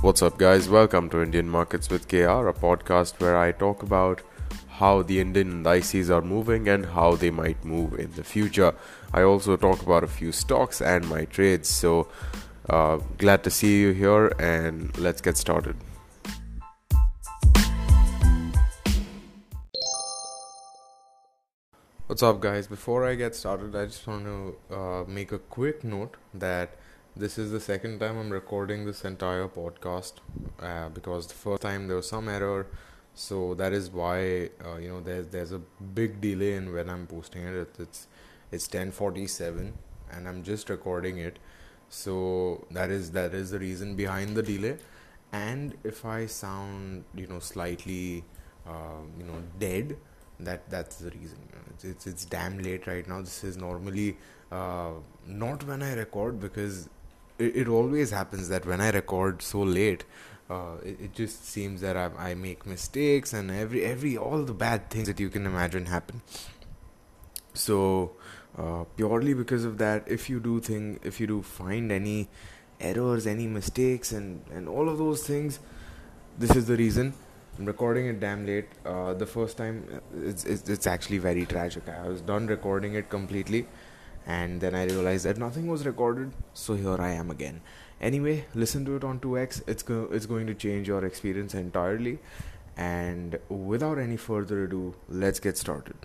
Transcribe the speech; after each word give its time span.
What's 0.00 0.22
up, 0.22 0.38
guys? 0.38 0.68
Welcome 0.68 1.10
to 1.10 1.20
Indian 1.20 1.48
Markets 1.48 1.90
with 1.90 2.06
KR, 2.06 2.46
a 2.46 2.54
podcast 2.54 3.18
where 3.18 3.36
I 3.36 3.50
talk 3.50 3.82
about 3.82 4.20
how 4.68 5.02
the 5.02 5.18
Indian 5.18 5.50
indices 5.50 6.08
are 6.08 6.22
moving 6.22 6.68
and 6.68 6.86
how 6.86 7.16
they 7.16 7.32
might 7.32 7.64
move 7.64 7.98
in 7.98 8.12
the 8.12 8.22
future. 8.22 8.76
I 9.12 9.22
also 9.22 9.56
talk 9.56 9.82
about 9.82 10.04
a 10.04 10.06
few 10.06 10.30
stocks 10.30 10.80
and 10.80 11.08
my 11.08 11.24
trades. 11.24 11.68
So, 11.68 12.06
uh, 12.70 12.98
glad 13.18 13.42
to 13.42 13.50
see 13.50 13.80
you 13.80 13.90
here, 13.90 14.28
and 14.38 14.96
let's 14.98 15.20
get 15.20 15.36
started. 15.36 15.74
What's 22.06 22.22
up, 22.22 22.38
guys? 22.38 22.68
Before 22.68 23.04
I 23.04 23.16
get 23.16 23.34
started, 23.34 23.74
I 23.74 23.86
just 23.86 24.06
want 24.06 24.26
to 24.26 24.56
uh, 24.72 25.04
make 25.08 25.32
a 25.32 25.40
quick 25.40 25.82
note 25.82 26.18
that 26.34 26.76
this 27.18 27.36
is 27.36 27.50
the 27.50 27.58
second 27.58 27.98
time 27.98 28.16
I'm 28.16 28.30
recording 28.30 28.86
this 28.86 29.04
entire 29.04 29.48
podcast 29.48 30.12
uh, 30.62 30.88
because 30.88 31.26
the 31.26 31.34
first 31.34 31.62
time 31.62 31.88
there 31.88 31.96
was 31.96 32.08
some 32.08 32.28
error, 32.28 32.68
so 33.12 33.54
that 33.54 33.72
is 33.72 33.90
why 33.90 34.50
uh, 34.64 34.76
you 34.76 34.88
know 34.88 35.00
there's 35.00 35.26
there's 35.26 35.50
a 35.50 35.58
big 35.98 36.20
delay 36.20 36.54
in 36.54 36.72
when 36.72 36.88
I'm 36.88 37.08
posting 37.08 37.42
it. 37.42 37.74
It's 37.80 38.06
it's 38.52 38.68
10:47 38.68 39.72
and 40.12 40.28
I'm 40.28 40.44
just 40.44 40.70
recording 40.70 41.18
it, 41.18 41.40
so 41.88 42.64
that 42.70 42.90
is 42.90 43.10
that 43.10 43.34
is 43.34 43.50
the 43.50 43.58
reason 43.58 43.96
behind 43.96 44.36
the 44.36 44.42
delay. 44.44 44.76
And 45.32 45.74
if 45.82 46.04
I 46.04 46.26
sound 46.26 47.04
you 47.16 47.26
know 47.26 47.40
slightly 47.40 48.24
uh, 48.64 49.02
you 49.18 49.24
know 49.24 49.42
dead, 49.58 49.96
that 50.38 50.70
that's 50.70 50.96
the 50.96 51.10
reason. 51.10 51.38
It's, 51.70 51.84
it's 51.84 52.06
it's 52.06 52.24
damn 52.24 52.58
late 52.58 52.86
right 52.86 53.08
now. 53.08 53.20
This 53.22 53.42
is 53.42 53.56
normally 53.56 54.16
uh, 54.52 54.92
not 55.26 55.64
when 55.64 55.82
I 55.82 55.94
record 55.94 56.38
because 56.38 56.88
it, 57.38 57.56
it 57.56 57.68
always 57.68 58.10
happens 58.10 58.48
that 58.48 58.66
when 58.66 58.80
I 58.80 58.90
record 58.90 59.42
so 59.42 59.60
late, 59.60 60.04
uh, 60.50 60.76
it, 60.84 61.00
it 61.00 61.12
just 61.14 61.44
seems 61.46 61.80
that 61.80 61.96
I, 61.96 62.10
I 62.30 62.34
make 62.34 62.66
mistakes 62.66 63.32
and 63.32 63.50
every 63.50 63.84
every 63.84 64.16
all 64.16 64.42
the 64.42 64.54
bad 64.54 64.90
things 64.90 65.06
that 65.08 65.20
you 65.20 65.28
can 65.28 65.46
imagine 65.46 65.86
happen. 65.86 66.22
So 67.54 68.12
uh, 68.56 68.84
purely 68.96 69.34
because 69.34 69.64
of 69.64 69.78
that, 69.78 70.04
if 70.06 70.28
you 70.30 70.40
do 70.40 70.60
think 70.60 71.04
if 71.04 71.20
you 71.20 71.26
do 71.26 71.42
find 71.42 71.92
any 71.92 72.28
errors, 72.80 73.26
any 73.26 73.46
mistakes, 73.46 74.12
and 74.12 74.42
and 74.52 74.68
all 74.68 74.88
of 74.88 74.98
those 74.98 75.24
things, 75.24 75.60
this 76.38 76.56
is 76.56 76.66
the 76.66 76.76
reason. 76.76 77.14
I'm 77.58 77.64
recording 77.66 78.06
it 78.06 78.20
damn 78.20 78.46
late. 78.46 78.68
Uh, 78.86 79.14
the 79.14 79.26
first 79.26 79.56
time, 79.56 80.00
it's, 80.16 80.44
it's 80.44 80.68
it's 80.68 80.86
actually 80.86 81.18
very 81.18 81.44
tragic. 81.44 81.88
I 81.88 82.08
was 82.08 82.20
done 82.20 82.46
recording 82.46 82.94
it 82.94 83.10
completely 83.10 83.66
and 84.28 84.60
then 84.60 84.74
I 84.74 84.84
realized 84.84 85.24
that 85.24 85.38
nothing 85.38 85.66
was 85.66 85.86
recorded, 85.86 86.32
so 86.52 86.74
here 86.74 87.00
I 87.00 87.12
am 87.12 87.30
again. 87.30 87.62
Anyway, 87.98 88.44
listen 88.54 88.84
to 88.84 88.94
it 88.96 89.02
on 89.02 89.20
2x. 89.20 89.62
It's 89.66 89.82
go- 89.82 90.08
it's 90.12 90.26
going 90.26 90.46
to 90.48 90.54
change 90.54 90.86
your 90.86 91.02
experience 91.06 91.54
entirely. 91.54 92.18
And 92.76 93.38
without 93.48 93.98
any 93.98 94.18
further 94.18 94.64
ado, 94.64 94.94
let's 95.08 95.40
get 95.40 95.56
started. 95.56 95.96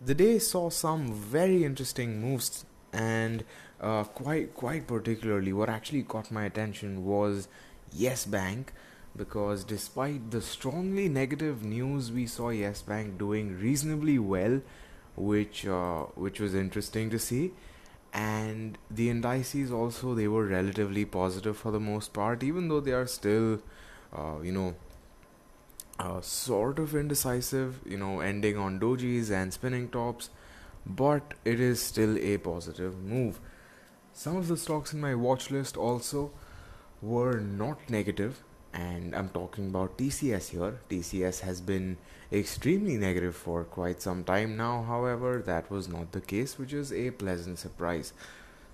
The 0.00 0.14
day 0.14 0.38
saw 0.38 0.70
some 0.70 1.12
very 1.12 1.64
interesting 1.64 2.20
moves, 2.20 2.64
and 2.92 3.44
uh, 3.80 4.04
quite 4.04 4.54
quite 4.54 4.86
particularly, 4.86 5.52
what 5.52 5.68
actually 5.68 6.04
caught 6.04 6.30
my 6.30 6.44
attention 6.44 7.04
was 7.04 7.48
Yes 7.92 8.24
Bank, 8.24 8.72
because 9.16 9.64
despite 9.64 10.30
the 10.30 10.40
strongly 10.40 11.08
negative 11.08 11.64
news, 11.64 12.12
we 12.12 12.26
saw 12.26 12.50
Yes 12.50 12.80
Bank 12.80 13.18
doing 13.18 13.58
reasonably 13.58 14.20
well 14.20 14.62
which 15.18 15.66
uh, 15.66 16.04
which 16.14 16.40
was 16.40 16.54
interesting 16.54 17.10
to 17.10 17.18
see. 17.18 17.52
And 18.12 18.78
the 18.90 19.10
indices 19.10 19.70
also 19.70 20.14
they 20.14 20.28
were 20.28 20.46
relatively 20.46 21.04
positive 21.04 21.56
for 21.56 21.70
the 21.70 21.80
most 21.80 22.12
part 22.14 22.42
even 22.42 22.68
though 22.68 22.80
they 22.80 22.92
are 22.92 23.06
still 23.06 23.60
uh, 24.16 24.40
you 24.42 24.52
know 24.52 24.74
uh, 25.98 26.20
sort 26.20 26.78
of 26.78 26.94
indecisive 26.94 27.80
you 27.84 27.98
know 27.98 28.20
ending 28.20 28.56
on 28.56 28.80
dojis 28.80 29.30
and 29.30 29.52
spinning 29.52 29.88
tops. 29.88 30.30
But 30.86 31.34
it 31.44 31.60
is 31.60 31.82
still 31.82 32.16
a 32.18 32.38
positive 32.38 33.02
move. 33.02 33.40
Some 34.12 34.36
of 34.36 34.48
the 34.48 34.56
stocks 34.56 34.92
in 34.92 35.00
my 35.00 35.14
watch 35.14 35.50
list 35.50 35.76
also 35.76 36.30
were 37.02 37.40
not 37.40 37.90
negative 37.90 38.42
and 38.72 39.14
I'm 39.14 39.28
talking 39.30 39.68
about 39.68 39.96
TCS 39.98 40.50
here. 40.50 40.78
TCS 40.90 41.40
has 41.40 41.60
been 41.60 41.96
extremely 42.32 42.96
negative 42.96 43.34
for 43.34 43.64
quite 43.64 44.02
some 44.02 44.24
time 44.24 44.56
now, 44.56 44.82
however, 44.82 45.42
that 45.46 45.70
was 45.70 45.88
not 45.88 46.12
the 46.12 46.20
case, 46.20 46.58
which 46.58 46.72
is 46.72 46.92
a 46.92 47.10
pleasant 47.10 47.58
surprise. 47.58 48.12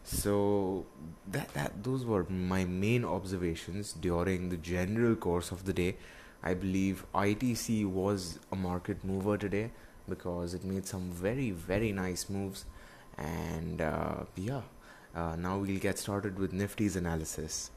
So 0.03 0.84
that 1.28 1.55
that 1.55 1.82
those 1.82 2.05
were 2.05 2.27
my 2.28 2.65
main 2.65 3.05
observations 3.05 3.93
during 3.94 4.50
the 4.50 4.59
general 4.59 5.16
course 5.16 5.50
of 5.50 5.65
the 5.65 5.72
day. 5.72 5.97
I 6.43 6.53
believe 6.55 7.06
ITC 7.15 7.87
was 7.87 8.38
a 8.53 8.56
market 8.56 9.03
mover 9.03 9.38
today 9.38 9.71
because 10.09 10.53
it 10.53 10.62
made 10.62 10.87
some 10.87 11.11
very 11.11 11.50
very 11.53 11.93
nice 11.93 12.28
moves, 12.28 12.66
and 13.16 13.81
uh, 13.81 14.25
yeah. 14.37 14.62
Uh, 15.15 15.37
now 15.37 15.56
we'll 15.56 15.78
get 15.78 15.97
started 15.97 16.38
with 16.41 16.53
Nifty's 16.53 16.97
analysis. 16.97 17.71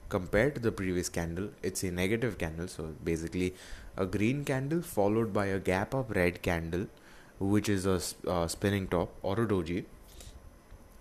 compared 0.08 0.54
to 0.54 0.60
the 0.60 0.72
previous 0.72 1.08
candle. 1.08 1.50
It's 1.62 1.82
a 1.82 1.90
negative 1.90 2.38
candle, 2.38 2.68
so 2.68 2.94
basically 3.02 3.54
a 3.96 4.06
green 4.06 4.44
candle 4.44 4.82
followed 4.82 5.32
by 5.32 5.46
a 5.46 5.58
gap 5.58 5.94
up 5.94 6.14
red 6.14 6.42
candle, 6.42 6.86
which 7.38 7.68
is 7.68 7.86
a 7.86 8.00
uh, 8.30 8.46
spinning 8.46 8.88
top 8.88 9.12
or 9.22 9.40
a 9.40 9.46
doji. 9.46 9.84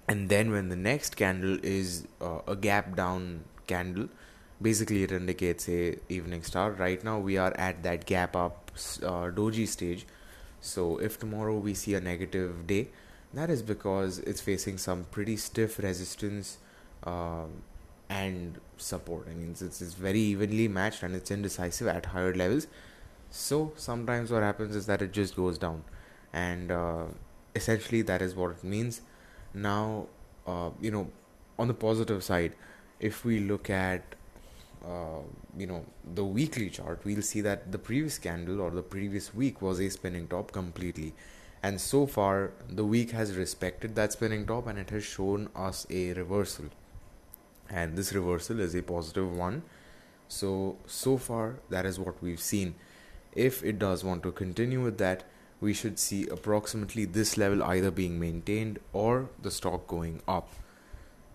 And 0.07 0.29
then 0.29 0.51
when 0.51 0.69
the 0.69 0.75
next 0.75 1.17
candle 1.17 1.57
is 1.63 2.07
uh, 2.21 2.39
a 2.47 2.55
gap 2.55 2.95
down 2.95 3.43
candle 3.67 4.09
basically 4.61 5.03
it 5.03 5.11
indicates 5.11 5.67
a 5.69 5.97
evening 6.09 6.43
star. 6.43 6.71
Right 6.71 7.03
now 7.03 7.19
we 7.19 7.37
are 7.37 7.53
at 7.55 7.83
that 7.83 8.05
gap 8.05 8.35
up 8.35 8.71
uh, 9.03 9.29
doji 9.31 9.67
stage. 9.67 10.05
So 10.61 10.97
if 10.97 11.19
tomorrow 11.19 11.57
we 11.57 11.73
see 11.73 11.93
a 11.93 12.01
negative 12.01 12.67
day 12.67 12.87
that 13.33 13.49
is 13.49 13.61
because 13.61 14.19
it's 14.19 14.39
facing 14.39 14.77
some 14.77 15.05
pretty 15.11 15.35
stiff 15.35 15.77
resistance 15.79 16.57
uh, 17.03 17.45
and 18.09 18.59
support. 18.77 19.27
I 19.29 19.33
mean 19.33 19.51
it's, 19.51 19.61
it's 19.61 19.93
very 19.93 20.19
evenly 20.19 20.67
matched 20.67 21.03
and 21.03 21.15
it's 21.15 21.31
indecisive 21.31 21.87
at 21.87 22.07
higher 22.07 22.33
levels. 22.33 22.67
So 23.29 23.73
sometimes 23.75 24.31
what 24.31 24.41
happens 24.41 24.75
is 24.75 24.85
that 24.85 25.01
it 25.01 25.11
just 25.11 25.35
goes 25.35 25.57
down. 25.57 25.83
And 26.31 26.71
uh, 26.71 27.05
essentially 27.55 28.01
that 28.03 28.21
is 28.21 28.35
what 28.35 28.51
it 28.51 28.63
means. 28.63 29.01
Now 29.53 30.07
uh, 30.47 30.69
you 30.79 30.91
know 30.91 31.09
on 31.59 31.67
the 31.67 31.73
positive 31.73 32.23
side 32.23 32.53
if 32.99 33.25
we 33.25 33.39
look 33.39 33.69
at 33.69 34.14
uh, 34.85 35.21
you 35.57 35.67
know 35.67 35.83
the 36.13 36.23
weekly 36.23 36.69
chart 36.69 37.01
we'll 37.03 37.21
see 37.21 37.41
that 37.41 37.71
the 37.71 37.77
previous 37.77 38.17
candle 38.17 38.61
or 38.61 38.69
the 38.71 38.83
previous 38.83 39.33
week 39.33 39.61
was 39.61 39.79
a 39.79 39.89
spinning 39.89 40.27
top 40.27 40.51
completely 40.51 41.13
and 41.63 41.81
so 41.81 42.05
far 42.05 42.51
the 42.69 42.85
week 42.85 43.11
has 43.11 43.35
respected 43.35 43.95
that 43.95 44.11
spinning 44.13 44.45
top 44.45 44.67
and 44.67 44.77
it 44.77 44.89
has 44.89 45.03
shown 45.03 45.49
us 45.55 45.85
a 45.89 46.13
reversal 46.13 46.65
and 47.69 47.97
this 47.97 48.13
reversal 48.13 48.59
is 48.59 48.75
a 48.75 48.83
positive 48.83 49.35
one 49.35 49.63
So, 50.27 50.77
so 50.87 51.17
far, 51.17 51.59
that 51.73 51.85
is 51.89 51.99
what 51.99 52.21
we've 52.21 52.41
seen. 52.41 52.75
If 53.33 53.63
it 53.63 53.79
does 53.79 54.03
want 54.03 54.23
to 54.23 54.31
continue 54.31 54.81
with 54.83 54.97
that, 54.97 55.23
we 55.61 55.73
should 55.73 55.99
see 55.99 56.27
approximately 56.37 57.05
this 57.05 57.37
level 57.37 57.63
either 57.63 57.91
being 57.91 58.19
maintained 58.19 58.79
or 58.93 59.29
the 59.41 59.51
stock 59.51 59.87
going 59.87 60.21
up. 60.27 60.49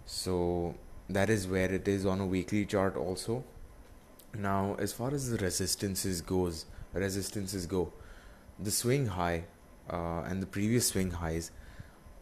So, 0.06 0.74
that 1.14 1.30
is 1.30 1.46
where 1.46 1.72
it 1.72 1.88
is 1.88 2.06
on 2.06 2.20
a 2.20 2.26
weekly 2.26 2.64
chart 2.64 2.96
also. 2.96 3.44
Now, 4.34 4.76
as 4.78 4.92
far 4.92 5.12
as 5.12 5.30
the 5.30 5.38
resistances 5.38 6.20
goes, 6.20 6.66
resistances 6.92 7.66
go, 7.66 7.92
the 8.58 8.70
swing 8.70 9.06
high 9.06 9.44
uh, 9.90 10.22
and 10.22 10.42
the 10.42 10.46
previous 10.46 10.88
swing 10.88 11.10
highs 11.10 11.50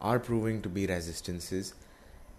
are 0.01 0.19
proving 0.19 0.61
to 0.61 0.69
be 0.69 0.87
resistances 0.87 1.73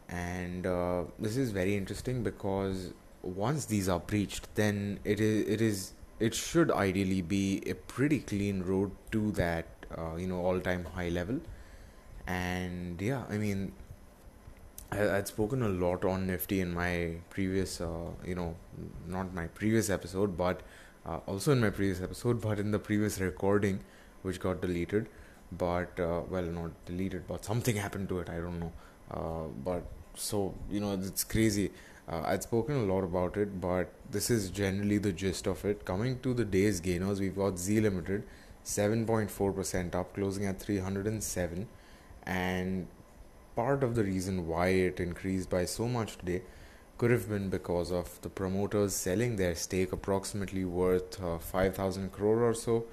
and 0.08 0.66
uh, 0.66 1.04
this 1.18 1.36
is 1.36 1.50
very 1.52 1.76
interesting 1.76 2.22
because 2.22 2.92
once 3.22 3.66
these 3.66 3.88
are 3.88 4.00
breached 4.00 4.52
then 4.54 4.98
it 5.04 5.20
is 5.20 5.48
it 5.48 5.60
is 5.60 5.92
it 6.18 6.34
should 6.34 6.70
ideally 6.70 7.22
be 7.22 7.62
a 7.66 7.74
pretty 7.74 8.18
clean 8.18 8.62
road 8.62 8.90
to 9.10 9.30
that 9.32 9.66
uh, 9.96 10.16
you 10.16 10.26
know 10.26 10.40
all 10.40 10.58
time 10.58 10.84
high 10.96 11.08
level 11.08 11.38
and 12.26 13.00
yeah 13.00 13.22
i 13.28 13.36
mean 13.36 13.72
I, 14.92 15.04
would 15.04 15.28
spoken 15.28 15.62
a 15.62 15.68
lot 15.68 16.04
on 16.04 16.26
nifty 16.26 16.60
in 16.60 16.74
my 16.74 17.16
previous 17.30 17.80
uh, 17.80 18.10
you 18.26 18.34
know 18.34 18.56
not 19.06 19.32
my 19.32 19.46
previous 19.46 19.88
episode 19.88 20.36
but 20.36 20.60
uh, 21.06 21.18
also 21.26 21.52
in 21.52 21.60
my 21.60 21.70
previous 21.70 22.02
episode 22.02 22.40
but 22.48 22.58
in 22.58 22.70
the 22.70 22.78
previous 22.78 23.20
recording 23.20 23.80
which 24.22 24.40
got 24.40 24.60
deleted. 24.60 25.08
But 25.52 25.98
uh, 25.98 26.22
well 26.28 26.44
not 26.44 26.72
deleted 26.86 27.26
but 27.26 27.44
something 27.44 27.76
happened 27.76 28.08
to 28.10 28.20
it 28.20 28.30
i 28.30 28.36
don't 28.36 28.60
know. 28.60 28.72
Uh, 29.10 29.48
but 29.64 29.82
so 30.14 30.54
you 30.70 30.80
know 30.80 30.92
it's 30.94 31.24
crazy. 31.24 31.70
Uh, 32.08 32.22
i'd 32.26 32.42
spoken 32.42 32.76
a 32.76 32.92
lot 32.92 33.04
about 33.04 33.36
it 33.36 33.60
but 33.60 33.92
this 34.10 34.30
is 34.30 34.50
generally 34.50 34.98
the 34.98 35.12
gist 35.12 35.46
of 35.46 35.64
it. 35.64 35.84
Coming 35.84 36.18
to 36.20 36.34
the 36.34 36.44
day's 36.44 36.80
gainers 36.80 37.20
we've 37.20 37.36
got 37.36 37.58
Zee 37.58 37.80
limited 37.80 38.24
7.4% 38.64 39.94
up 39.94 40.14
closing 40.14 40.46
at 40.46 40.60
307 40.60 41.66
and 42.24 42.86
part 43.60 43.82
of 43.84 43.94
the 43.94 44.04
reason 44.04 44.46
why 44.46 44.68
it 44.68 45.00
increased 45.00 45.50
by 45.50 45.64
so 45.64 45.86
much 45.98 46.16
today 46.18 46.40
could 46.96 47.10
have 47.10 47.28
been 47.28 47.48
because 47.50 47.90
of 47.92 48.20
the 48.22 48.28
promoters 48.40 48.94
selling 48.94 49.36
their 49.36 49.54
stake 49.54 49.92
approximately 49.92 50.64
worth 50.64 51.22
uh, 51.22 51.38
5000 51.38 52.10
crore 52.12 52.42
or 52.48 52.54
so 52.54 52.84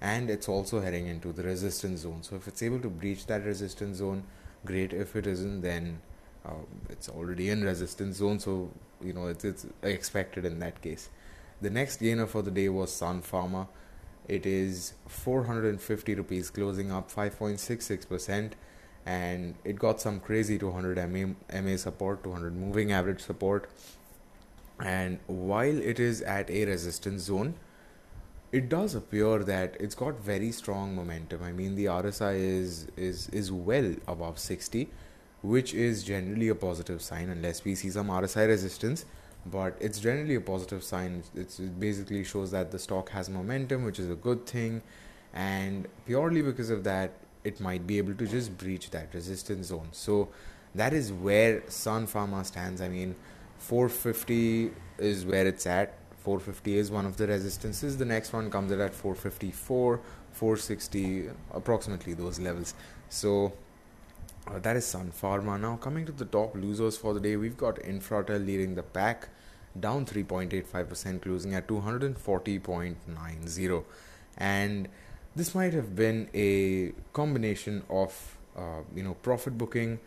and 0.00 0.30
it's 0.34 0.48
also 0.48 0.80
heading 0.80 1.06
into 1.06 1.32
the 1.32 1.42
resistance 1.42 2.00
zone. 2.00 2.22
So 2.22 2.36
if 2.36 2.48
it's 2.48 2.62
able 2.62 2.80
to 2.80 2.90
breach 2.90 3.26
that 3.26 3.44
resistance 3.44 3.98
zone 3.98 4.24
great. 4.64 4.92
If 4.92 5.16
it 5.16 5.26
isn't 5.26 5.60
then 5.60 6.00
uh, 6.44 6.64
it's 6.90 7.08
already 7.08 7.48
in 7.50 7.64
resistance 7.64 8.16
zone 8.16 8.38
so 8.38 8.70
you 9.02 9.12
know 9.12 9.28
it's, 9.28 9.44
it's 9.44 9.66
expected 9.82 10.44
in 10.44 10.58
that 10.58 10.82
case. 10.82 11.08
The 11.60 11.70
next 11.70 11.98
gainer 11.98 12.26
for 12.26 12.42
the 12.42 12.50
day 12.50 12.68
was 12.68 12.92
sun 12.92 13.22
pharma. 13.22 13.68
It 14.28 14.46
is 14.46 14.92
450 15.08 16.14
rupees 16.14 16.50
closing 16.50 16.92
up 16.92 17.10
5.66% 17.10 18.52
and 19.04 19.54
it 19.64 19.78
got 19.78 20.00
some 20.00 20.20
crazy 20.20 20.58
200 20.58 20.96
MA, 21.10 21.60
MA 21.60 21.76
support 21.76 22.22
200 22.22 22.54
moving 22.54 22.92
average 22.92 23.20
support 23.20 23.68
and 24.80 25.18
while 25.26 25.78
it 25.78 25.98
is 25.98 26.22
at 26.22 26.50
a 26.50 26.64
resistance 26.64 27.22
zone 27.22 27.54
it 28.52 28.68
does 28.68 28.94
appear 28.94 29.38
that 29.44 29.76
it's 29.80 29.94
got 29.94 30.20
very 30.20 30.52
strong 30.52 30.94
momentum. 30.94 31.42
I 31.42 31.52
mean, 31.52 31.74
the 31.74 31.86
RSI 31.86 32.36
is 32.38 32.86
is 32.96 33.28
is 33.30 33.50
well 33.50 33.94
above 34.06 34.38
60, 34.38 34.90
which 35.42 35.72
is 35.72 36.04
generally 36.04 36.48
a 36.48 36.54
positive 36.54 37.00
sign 37.00 37.30
unless 37.30 37.64
we 37.64 37.74
see 37.74 37.90
some 37.90 38.08
RSI 38.08 38.46
resistance. 38.46 39.06
But 39.44 39.76
it's 39.80 39.98
generally 39.98 40.36
a 40.36 40.40
positive 40.40 40.84
sign. 40.84 41.24
It's, 41.34 41.58
it 41.58 41.80
basically 41.80 42.22
shows 42.22 42.52
that 42.52 42.70
the 42.70 42.78
stock 42.78 43.08
has 43.10 43.28
momentum, 43.28 43.84
which 43.84 43.98
is 43.98 44.08
a 44.08 44.14
good 44.14 44.46
thing, 44.46 44.82
and 45.32 45.88
purely 46.06 46.42
because 46.42 46.70
of 46.70 46.84
that, 46.84 47.10
it 47.44 47.60
might 47.60 47.86
be 47.86 47.98
able 47.98 48.14
to 48.14 48.26
just 48.26 48.56
breach 48.56 48.90
that 48.90 49.12
resistance 49.14 49.68
zone. 49.68 49.88
So 49.92 50.28
that 50.74 50.92
is 50.92 51.12
where 51.12 51.62
Sun 51.68 52.06
Pharma 52.06 52.44
stands. 52.44 52.80
I 52.80 52.88
mean, 52.88 53.14
450 53.58 54.72
is 54.98 55.24
where 55.24 55.46
it's 55.46 55.66
at 55.66 55.94
450 56.18 56.78
is 56.78 56.90
one 56.90 57.06
of 57.06 57.16
the 57.16 57.26
resistances 57.26 57.96
the 57.96 58.04
next 58.04 58.32
one 58.32 58.50
comes 58.50 58.70
at 58.70 58.94
454 58.94 60.00
460 60.32 61.30
approximately 61.52 62.14
those 62.14 62.38
levels 62.38 62.74
so 63.08 63.52
uh, 64.46 64.58
that 64.58 64.76
is 64.76 64.84
Sun 64.84 65.12
Pharma. 65.12 65.58
Now, 65.60 65.76
coming 65.76 66.04
to 66.06 66.12
the 66.12 66.24
top 66.24 66.56
losers 66.56 66.96
for 66.96 67.14
the 67.14 67.20
day, 67.20 67.36
we've 67.36 67.56
got 67.56 67.76
Infratel 67.76 68.44
leading 68.44 68.74
the 68.74 68.82
pack, 68.82 69.28
down 69.78 70.04
3.85%, 70.04 71.22
closing 71.22 71.54
at 71.54 71.68
240.90. 71.68 73.84
And 74.38 74.88
this 75.34 75.54
might 75.54 75.72
have 75.72 75.94
been 75.96 76.28
a 76.34 76.92
combination 77.12 77.82
of, 77.88 78.36
uh, 78.56 78.80
you 78.94 79.02
know, 79.02 79.14
profit 79.14 79.56
booking, 79.56 79.98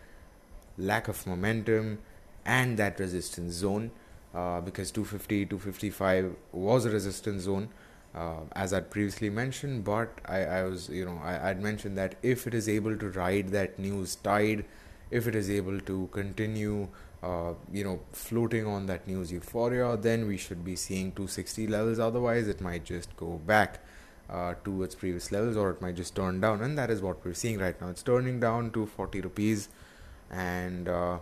lack 0.77 1.07
of 1.07 1.25
momentum, 1.25 1.99
and 2.45 2.77
that 2.77 2.99
resistance 2.99 3.53
zone 3.53 3.91
uh, 4.35 4.61
because 4.61 4.91
250 4.91 5.45
255 5.45 6.35
was 6.51 6.85
a 6.85 6.89
resistance 6.89 7.43
zone 7.43 7.69
uh, 8.13 8.41
as 8.53 8.73
I'd 8.73 8.89
previously 8.91 9.29
mentioned 9.29 9.83
but 9.83 10.09
I, 10.25 10.43
I 10.45 10.63
was 10.63 10.89
you 10.89 11.05
know 11.05 11.19
I, 11.23 11.49
I'd 11.49 11.61
mentioned 11.61 11.97
that 11.97 12.15
if 12.21 12.45
it 12.45 12.53
is 12.53 12.69
able 12.69 12.97
to 12.97 13.09
ride 13.09 13.49
that 13.49 13.79
news 13.79 14.15
tide 14.17 14.65
if 15.09 15.27
it 15.27 15.35
is 15.35 15.49
able 15.49 15.79
to 15.79 16.09
continue 16.11 16.87
uh, 17.23 17.53
you 17.71 17.83
know 17.83 18.01
floating 18.11 18.67
on 18.67 18.85
that 18.85 19.07
news 19.07 19.31
euphoria 19.31 19.97
then 19.97 20.27
we 20.27 20.37
should 20.37 20.63
be 20.63 20.75
seeing 20.75 21.11
260 21.11 21.67
levels. 21.67 21.99
Otherwise 21.99 22.47
it 22.47 22.61
might 22.61 22.83
just 22.83 23.15
go 23.17 23.41
back 23.47 23.79
uh, 24.29 24.53
to 24.63 24.83
its 24.83 24.95
previous 24.95 25.31
levels 25.31 25.55
or 25.55 25.69
it 25.71 25.81
might 25.81 25.95
just 25.95 26.15
turn 26.15 26.39
down 26.39 26.61
and 26.61 26.77
that 26.77 26.89
is 26.89 27.01
what 27.01 27.23
we're 27.23 27.33
seeing 27.33 27.59
right 27.59 27.79
now 27.81 27.89
it's 27.89 28.03
turning 28.03 28.39
down 28.39 28.71
to 28.71 28.85
40 28.85 29.21
rupees 29.21 29.69
and 30.31 30.89
uh, 30.89 31.17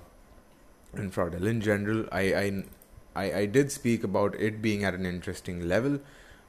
Infratel 0.95 1.45
in 1.45 1.59
general 1.59 2.05
I, 2.11 2.21
I 2.33 2.63
I, 3.15 3.33
I 3.33 3.45
did 3.45 3.71
speak 3.71 4.03
about 4.03 4.35
it 4.35 4.61
being 4.61 4.83
at 4.83 4.93
an 4.93 5.05
interesting 5.05 5.67
level, 5.67 5.99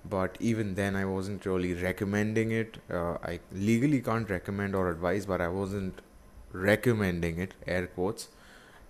but 0.08 0.36
even 0.40 0.74
then 0.74 0.96
I 0.96 1.04
wasn't 1.04 1.44
really 1.44 1.74
recommending 1.74 2.50
it. 2.50 2.78
Uh, 2.90 3.14
I 3.22 3.40
legally 3.52 4.00
can't 4.00 4.28
recommend 4.28 4.74
or 4.74 4.90
advise, 4.90 5.26
but 5.26 5.40
I 5.40 5.48
wasn't 5.48 6.00
recommending 6.52 7.38
it, 7.38 7.54
air 7.66 7.86
quotes, 7.86 8.28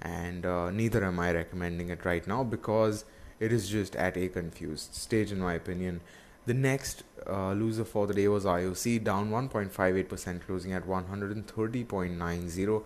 and 0.03 0.45
uh, 0.47 0.71
neither 0.71 1.05
am 1.05 1.19
I 1.19 1.33
recommending 1.33 1.89
it 1.89 2.05
right 2.05 2.27
now 2.27 2.45
because 2.45 3.05
it 3.41 3.53
is 3.53 3.69
just 3.69 3.97
at 3.97 4.17
a 4.17 4.29
confused 4.29 4.95
stage, 4.95 5.33
in 5.33 5.41
my 5.41 5.55
opinion. 5.55 6.01
The 6.47 6.55
next 6.55 7.05
uh, 7.27 7.53
loser 7.53 7.85
for 7.85 8.07
the 8.07 8.15
day 8.15 8.29
was 8.29 8.45
IOC, 8.45 9.03
down 9.03 9.31
1.58%, 9.31 10.43
closing 10.47 10.73
at 10.73 10.87
130.90. 10.87 12.83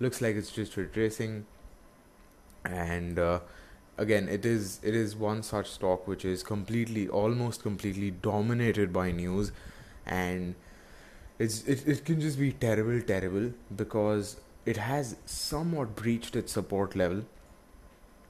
Looks 0.00 0.20
like 0.20 0.36
it's 0.36 0.52
just 0.52 0.76
retracing, 0.76 1.46
and 2.64 3.18
uh, 3.18 3.40
again 3.96 4.28
it 4.28 4.46
is 4.46 4.78
it 4.82 4.94
is 4.94 5.16
one 5.16 5.42
such 5.42 5.68
stock 5.68 6.06
which 6.06 6.24
is 6.24 6.42
completely 6.42 7.08
almost 7.08 7.62
completely 7.62 8.10
dominated 8.10 8.92
by 8.92 9.10
news. 9.10 9.52
And 10.06 10.54
it's 11.38 11.64
it, 11.64 11.86
it 11.86 12.04
can 12.04 12.20
just 12.20 12.38
be 12.38 12.52
terrible 12.52 13.00
terrible 13.00 13.52
because 13.74 14.36
it 14.66 14.76
has 14.76 15.16
somewhat 15.24 15.96
breached 15.96 16.36
its 16.36 16.52
support 16.52 16.94
level 16.94 17.24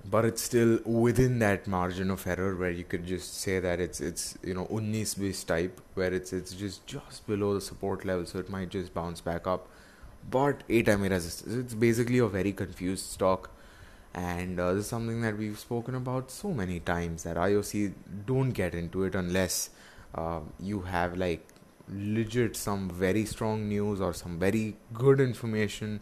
but 0.04 0.24
it's 0.24 0.42
still 0.42 0.78
within 0.84 1.38
that 1.40 1.66
margin 1.66 2.10
of 2.10 2.26
error 2.26 2.54
where 2.56 2.70
you 2.70 2.84
could 2.84 3.06
just 3.06 3.40
say 3.40 3.58
that 3.60 3.80
it's 3.80 4.00
it's 4.00 4.38
you 4.42 4.54
know 4.54 4.66
unnis 4.66 5.18
bis 5.18 5.44
type 5.44 5.80
where 5.94 6.12
it's 6.12 6.32
it's 6.32 6.52
just 6.52 6.86
just 6.86 7.26
below 7.26 7.54
the 7.54 7.60
support 7.60 8.04
level 8.04 8.24
so 8.24 8.38
it 8.38 8.48
might 8.48 8.70
just 8.70 8.94
bounce 8.94 9.20
back 9.20 9.46
up. 9.46 9.68
But 10.30 10.62
8 10.68 10.86
MA 10.98 11.08
resistance 11.08 11.54
it's 11.54 11.74
basically 11.74 12.18
a 12.18 12.26
very 12.26 12.52
confused 12.52 13.06
stock. 13.06 13.50
And 14.14 14.58
uh, 14.58 14.72
this 14.74 14.84
is 14.84 14.88
something 14.88 15.20
that 15.20 15.36
we've 15.36 15.58
spoken 15.58 15.94
about 15.94 16.30
so 16.30 16.52
many 16.52 16.80
times 16.80 17.22
that 17.24 17.36
IOC 17.36 17.92
don't 18.26 18.50
get 18.50 18.74
into 18.74 19.04
it 19.04 19.14
unless 19.14 19.70
uh, 20.14 20.40
you 20.58 20.80
have 20.80 21.16
like 21.16 21.46
legit 21.88 22.56
some 22.56 22.88
very 22.90 23.24
strong 23.24 23.68
news 23.68 24.00
or 24.00 24.12
some 24.12 24.38
very 24.38 24.76
good 24.92 25.20
information 25.20 26.00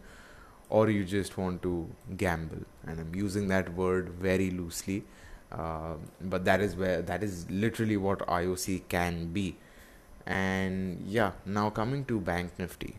or 0.69 0.89
you 0.89 1.03
just 1.03 1.37
want 1.37 1.61
to 1.61 1.87
gamble. 2.15 2.65
And 2.85 2.99
i'm 2.99 3.15
using 3.15 3.47
that 3.49 3.73
word 3.73 4.09
very 4.09 4.51
loosely 4.51 5.03
uh, 5.51 5.95
but 6.21 6.45
that 6.45 6.61
is 6.61 6.75
where 6.75 7.01
that 7.01 7.23
is 7.23 7.49
literally 7.49 7.97
what 7.97 8.19
ioc 8.27 8.81
can 8.89 9.33
be. 9.33 9.55
And 10.25 11.05
yeah 11.07 11.31
now 11.45 11.69
coming 11.69 12.05
to 12.05 12.19
bank 12.19 12.51
nifty. 12.59 12.95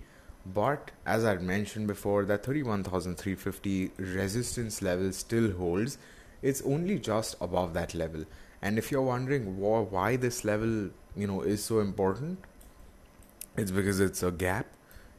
but 0.54 0.92
as 1.06 1.26
I 1.26 1.36
mentioned 1.36 1.88
before, 1.88 2.24
that 2.26 2.44
31,350 2.46 3.92
resistance 3.98 4.82
level 4.82 5.12
still 5.12 5.52
holds. 5.52 5.98
It's 6.42 6.62
only 6.62 7.00
just 7.00 7.36
above 7.42 7.74
that 7.74 7.94
level. 7.94 8.24
And 8.62 8.78
if 8.78 8.92
you're 8.92 9.02
wondering 9.02 9.58
why 9.60 10.16
this 10.16 10.46
level, 10.46 10.90
you 11.16 11.28
know, 11.28 11.42
is 11.42 11.64
so 11.64 11.80
important, 11.80 12.40
it's 13.58 13.72
because 13.72 14.00
it's 14.00 14.24
a 14.24 14.32
gap. 14.32 14.68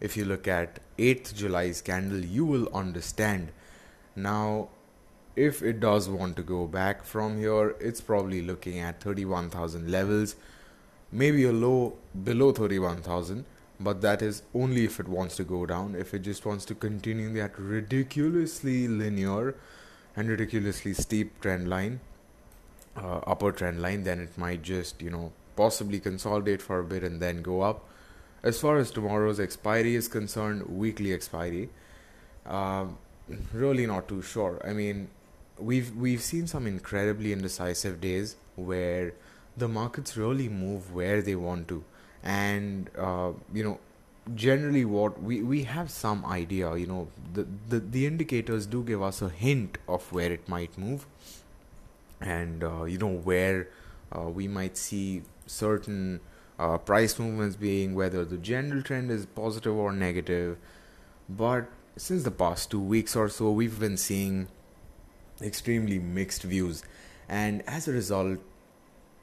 If 0.00 0.16
you 0.16 0.24
look 0.24 0.48
at 0.48 0.78
8th 0.96 1.34
July's 1.34 1.82
candle, 1.82 2.24
you 2.24 2.46
will 2.46 2.68
understand. 2.72 3.50
Now, 4.16 4.68
if 5.46 5.62
it 5.62 5.80
does 5.80 6.08
want 6.08 6.36
to 6.36 6.42
go 6.42 6.66
back 6.66 7.04
from 7.04 7.38
here, 7.38 7.76
it's 7.80 8.00
probably 8.00 8.42
looking 8.42 8.78
at 8.78 9.00
31,000 9.00 9.90
levels, 9.90 10.36
maybe 11.12 11.44
a 11.44 11.52
low 11.52 11.96
below 12.24 12.52
31,000 12.52 13.44
but 13.80 14.00
that 14.00 14.22
is 14.22 14.42
only 14.54 14.84
if 14.84 14.98
it 14.98 15.08
wants 15.08 15.36
to 15.36 15.44
go 15.44 15.64
down. 15.64 15.94
If 15.94 16.12
it 16.12 16.20
just 16.20 16.44
wants 16.44 16.64
to 16.66 16.74
continue 16.74 17.32
that 17.34 17.58
ridiculously 17.58 18.88
linear 18.88 19.54
and 20.16 20.28
ridiculously 20.28 20.94
steep 20.94 21.40
trend 21.40 21.68
line, 21.68 22.00
uh, 22.96 23.18
upper 23.26 23.52
trend 23.52 23.80
line, 23.80 24.02
then 24.02 24.20
it 24.20 24.36
might 24.36 24.62
just, 24.62 25.00
you 25.00 25.10
know, 25.10 25.32
possibly 25.54 26.00
consolidate 26.00 26.60
for 26.60 26.80
a 26.80 26.84
bit 26.84 27.04
and 27.04 27.20
then 27.20 27.42
go 27.42 27.60
up. 27.60 27.84
As 28.42 28.60
far 28.60 28.78
as 28.78 28.90
tomorrow's 28.90 29.38
expiry 29.38 29.94
is 29.94 30.08
concerned, 30.08 30.66
weekly 30.66 31.12
expiry, 31.12 31.70
uh, 32.46 32.86
really 33.52 33.86
not 33.86 34.08
too 34.08 34.22
sure. 34.22 34.60
I 34.64 34.72
mean, 34.72 35.08
we've 35.60 35.94
we've 35.96 36.22
seen 36.22 36.46
some 36.46 36.66
incredibly 36.66 37.32
indecisive 37.32 38.00
days 38.00 38.36
where 38.56 39.14
the 39.56 39.68
markets 39.68 40.16
really 40.16 40.48
move 40.48 40.94
where 40.94 41.22
they 41.22 41.34
want 41.34 41.68
to. 41.68 41.84
And 42.22 42.90
uh, 42.96 43.32
you 43.52 43.64
know 43.64 43.78
generally 44.34 44.84
what 44.84 45.22
we 45.22 45.42
we 45.42 45.64
have 45.64 45.90
some 45.90 46.22
idea 46.26 46.76
you 46.76 46.86
know 46.86 47.08
the, 47.32 47.46
the 47.68 47.80
the 47.80 48.04
indicators 48.04 48.66
do 48.66 48.82
give 48.82 49.02
us 49.02 49.22
a 49.22 49.30
hint 49.30 49.78
of 49.88 50.12
where 50.12 50.32
it 50.32 50.48
might 50.48 50.76
move. 50.78 51.06
And 52.20 52.64
uh, 52.64 52.84
you 52.84 52.98
know 52.98 53.14
where 53.14 53.68
uh, 54.12 54.22
we 54.22 54.48
might 54.48 54.76
see 54.76 55.22
certain 55.46 56.20
uh, 56.58 56.76
price 56.78 57.18
movements 57.18 57.56
being 57.56 57.94
whether 57.94 58.24
the 58.24 58.36
general 58.36 58.82
trend 58.82 59.10
is 59.10 59.26
positive 59.26 59.74
or 59.74 59.92
negative. 59.92 60.58
But 61.28 61.68
since 61.96 62.22
the 62.22 62.30
past 62.30 62.70
2 62.70 62.80
weeks 62.80 63.16
or 63.16 63.28
so 63.28 63.50
we've 63.50 63.78
been 63.78 63.96
seeing 63.96 64.48
extremely 65.42 65.98
mixed 65.98 66.42
views. 66.42 66.82
And 67.28 67.62
as 67.66 67.88
a 67.88 67.92
result 67.92 68.38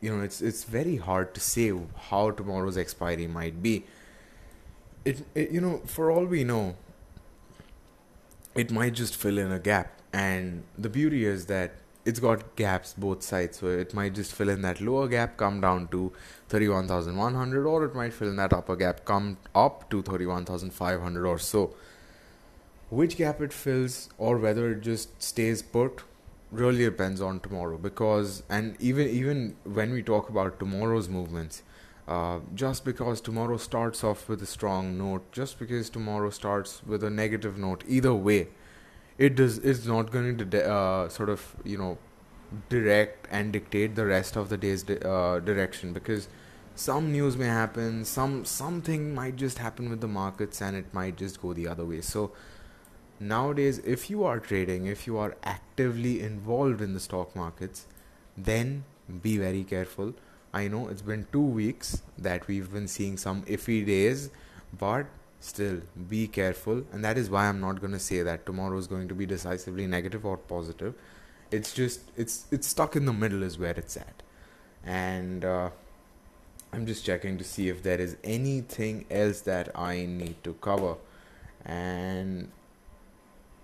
you 0.02 0.16
know 0.16 0.24
it's 0.24 0.42
it's 0.42 0.64
very 0.64 0.98
hard 0.98 1.34
to 1.34 1.40
say 1.40 1.74
how 2.10 2.32
tomorrow's 2.32 2.78
expiry 2.78 3.28
might 3.28 3.62
be. 3.62 3.86
It, 5.04 5.26
it 5.34 5.52
you 5.52 5.62
know 5.62 5.82
for 5.86 6.12
all 6.12 6.26
we 6.26 6.44
know 6.44 6.76
it 8.56 8.72
might 8.72 8.94
just 8.94 9.16
fill 9.16 9.38
in 9.38 9.52
a 9.52 9.60
gap. 9.60 9.92
And 10.14 10.64
the 10.78 10.90
beauty 10.90 11.26
is 11.26 11.48
that 11.48 11.74
it's 12.06 12.20
got 12.20 12.56
gaps 12.56 12.94
both 12.98 13.22
sides. 13.22 13.60
So 13.60 13.68
it 13.68 13.94
might 13.94 14.14
just 14.14 14.34
fill 14.34 14.50
in 14.50 14.62
that 14.62 14.80
lower 14.80 15.08
gap 15.08 15.38
come 15.38 15.60
down 15.60 15.88
to 15.90 16.14
31100 16.50 17.66
or 17.66 17.86
it 17.86 17.96
might 17.96 18.14
fill 18.14 18.30
in 18.30 18.38
that 18.38 18.54
upper 18.54 18.76
gap 18.76 19.04
come 19.06 19.38
up 19.54 19.90
to 19.90 20.02
31500 20.02 21.26
or 21.26 21.40
so 21.40 21.74
which 23.00 23.18
gap 23.18 23.42
it 23.42 23.54
fills 23.54 24.10
or 24.18 24.38
whether 24.38 24.72
it 24.72 24.82
just 24.82 25.22
stays 25.22 25.62
put 25.62 26.04
really 26.52 26.84
depends 26.86 27.22
on 27.22 27.40
tomorrow 27.40 27.78
because 27.78 28.44
and 28.50 28.76
even 28.80 29.10
even 29.10 29.56
when 29.80 29.92
we 29.92 30.02
talk 30.02 30.30
about 30.30 30.60
tomorrow's 30.60 31.10
movements 31.10 31.64
uh, 32.08 32.40
just 32.54 32.86
because 32.86 33.20
tomorrow 33.20 33.58
starts 33.58 34.04
off 34.04 34.30
with 34.30 34.42
a 34.42 34.46
strong 34.46 34.98
note 34.98 35.32
just 35.32 35.60
because 35.60 35.90
tomorrow 35.90 36.30
starts 36.30 36.82
with 36.86 37.04
a 37.04 37.10
negative 37.10 37.58
note 37.58 37.84
either 37.88 38.14
way 38.14 38.48
it 39.18 39.36
does 39.36 39.58
it's 39.60 39.86
not 39.86 40.12
going 40.12 40.38
to 40.38 40.46
de- 40.46 40.66
uh, 40.70 41.10
sort 41.10 41.30
of 41.30 41.56
you 41.64 41.78
know 41.78 41.98
direct 42.70 43.28
and 43.32 43.52
dictate 43.54 43.96
the 43.96 44.06
rest 44.06 44.36
of 44.36 44.50
the 44.50 44.58
day's 44.58 44.88
uh, 44.90 45.40
direction 45.44 45.94
because 45.94 46.28
some 46.76 47.12
news 47.12 47.38
may 47.38 47.48
happen 47.48 48.04
some 48.06 48.44
something 48.46 49.14
might 49.14 49.36
just 49.36 49.58
happen 49.58 49.90
with 49.90 50.02
the 50.02 50.08
markets 50.08 50.62
and 50.62 50.76
it 50.76 50.94
might 50.94 51.16
just 51.16 51.42
go 51.42 51.54
the 51.54 51.68
other 51.68 51.86
way. 51.86 52.02
So 52.02 52.32
nowadays 53.20 53.80
if 53.80 54.10
you 54.10 54.24
are 54.24 54.40
trading 54.40 54.86
if 54.86 55.08
you 55.08 55.18
are 55.18 55.36
actively 55.44 56.22
involved 56.22 56.82
in 56.82 56.94
the 56.94 57.00
stock 57.00 57.36
markets 57.36 57.88
then 58.38 58.84
be 59.22 59.38
very 59.38 59.64
careful. 59.64 60.14
I 60.54 60.68
know 60.68 60.88
it's 60.88 61.02
been 61.02 61.28
2 61.32 61.42
weeks 61.42 62.02
that 62.18 62.48
we've 62.48 62.72
been 62.72 62.88
seeing 62.88 63.18
some 63.18 63.44
iffy 63.44 63.86
days 63.86 64.30
but 64.78 65.06
still 65.40 65.82
be 66.10 66.28
careful. 66.28 66.84
And 66.92 67.04
that 67.04 67.18
is 67.18 67.30
why 67.30 67.48
i'm 67.48 67.60
not 67.60 67.80
going 67.82 67.94
to 67.94 68.00
say 68.00 68.22
that 68.24 68.46
tomorrow 68.46 68.78
is 68.78 68.88
going 68.88 69.08
to 69.10 69.16
be 69.16 69.26
decisively 69.26 69.88
negative 69.88 70.26
or 70.26 70.38
positive. 70.38 70.96
It's 71.52 71.74
just 71.74 72.02
it's 72.18 72.46
it's 72.52 72.68
stuck 72.68 72.96
in 72.96 73.06
the 73.06 73.14
middle 73.14 73.44
is 73.44 73.58
where 73.58 73.78
it's 73.84 73.98
at. 73.98 74.24
And 74.84 75.46
uh, 75.46 75.70
i'm 76.74 76.86
just 76.86 77.06
checking 77.06 77.38
to 77.38 77.44
see 77.44 77.70
if 77.70 77.82
there 77.84 78.00
is 78.02 78.18
anything 78.24 79.06
else 79.10 79.42
that 79.42 79.70
i 79.76 80.06
need 80.06 80.44
to 80.44 80.54
cover. 80.54 80.96
And 81.66 82.52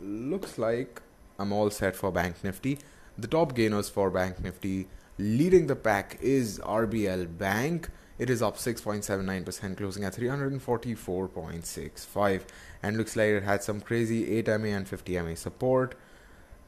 looks 0.01 0.58
like 0.58 1.01
I'm 1.39 1.51
all 1.51 1.70
set 1.70 1.96
for 1.96 2.12
Bank 2.12 2.43
Nifty. 2.43 2.79
The 3.17 3.27
top 3.27 3.55
gainers 3.55 3.89
for 3.89 4.10
Bank 4.10 4.43
Nifty 4.43 4.88
leading 5.17 5.67
the 5.67 5.75
pack 5.75 6.17
is 6.22 6.60
RBL 6.60 7.38
Bank. 7.38 7.89
It 8.17 8.29
is 8.29 8.41
up 8.41 8.58
6.79%, 8.58 9.77
closing 9.77 10.03
at 10.03 10.13
344.65, 10.15 12.41
and 12.84 12.98
looks 12.98 13.15
like 13.15 13.29
it 13.29 13.43
had 13.43 13.63
some 13.63 13.79
crazy 13.81 14.38
8 14.38 14.48
MA 14.48 14.67
and 14.67 14.88
50 14.88 15.20
MA 15.22 15.36
support. 15.36 15.96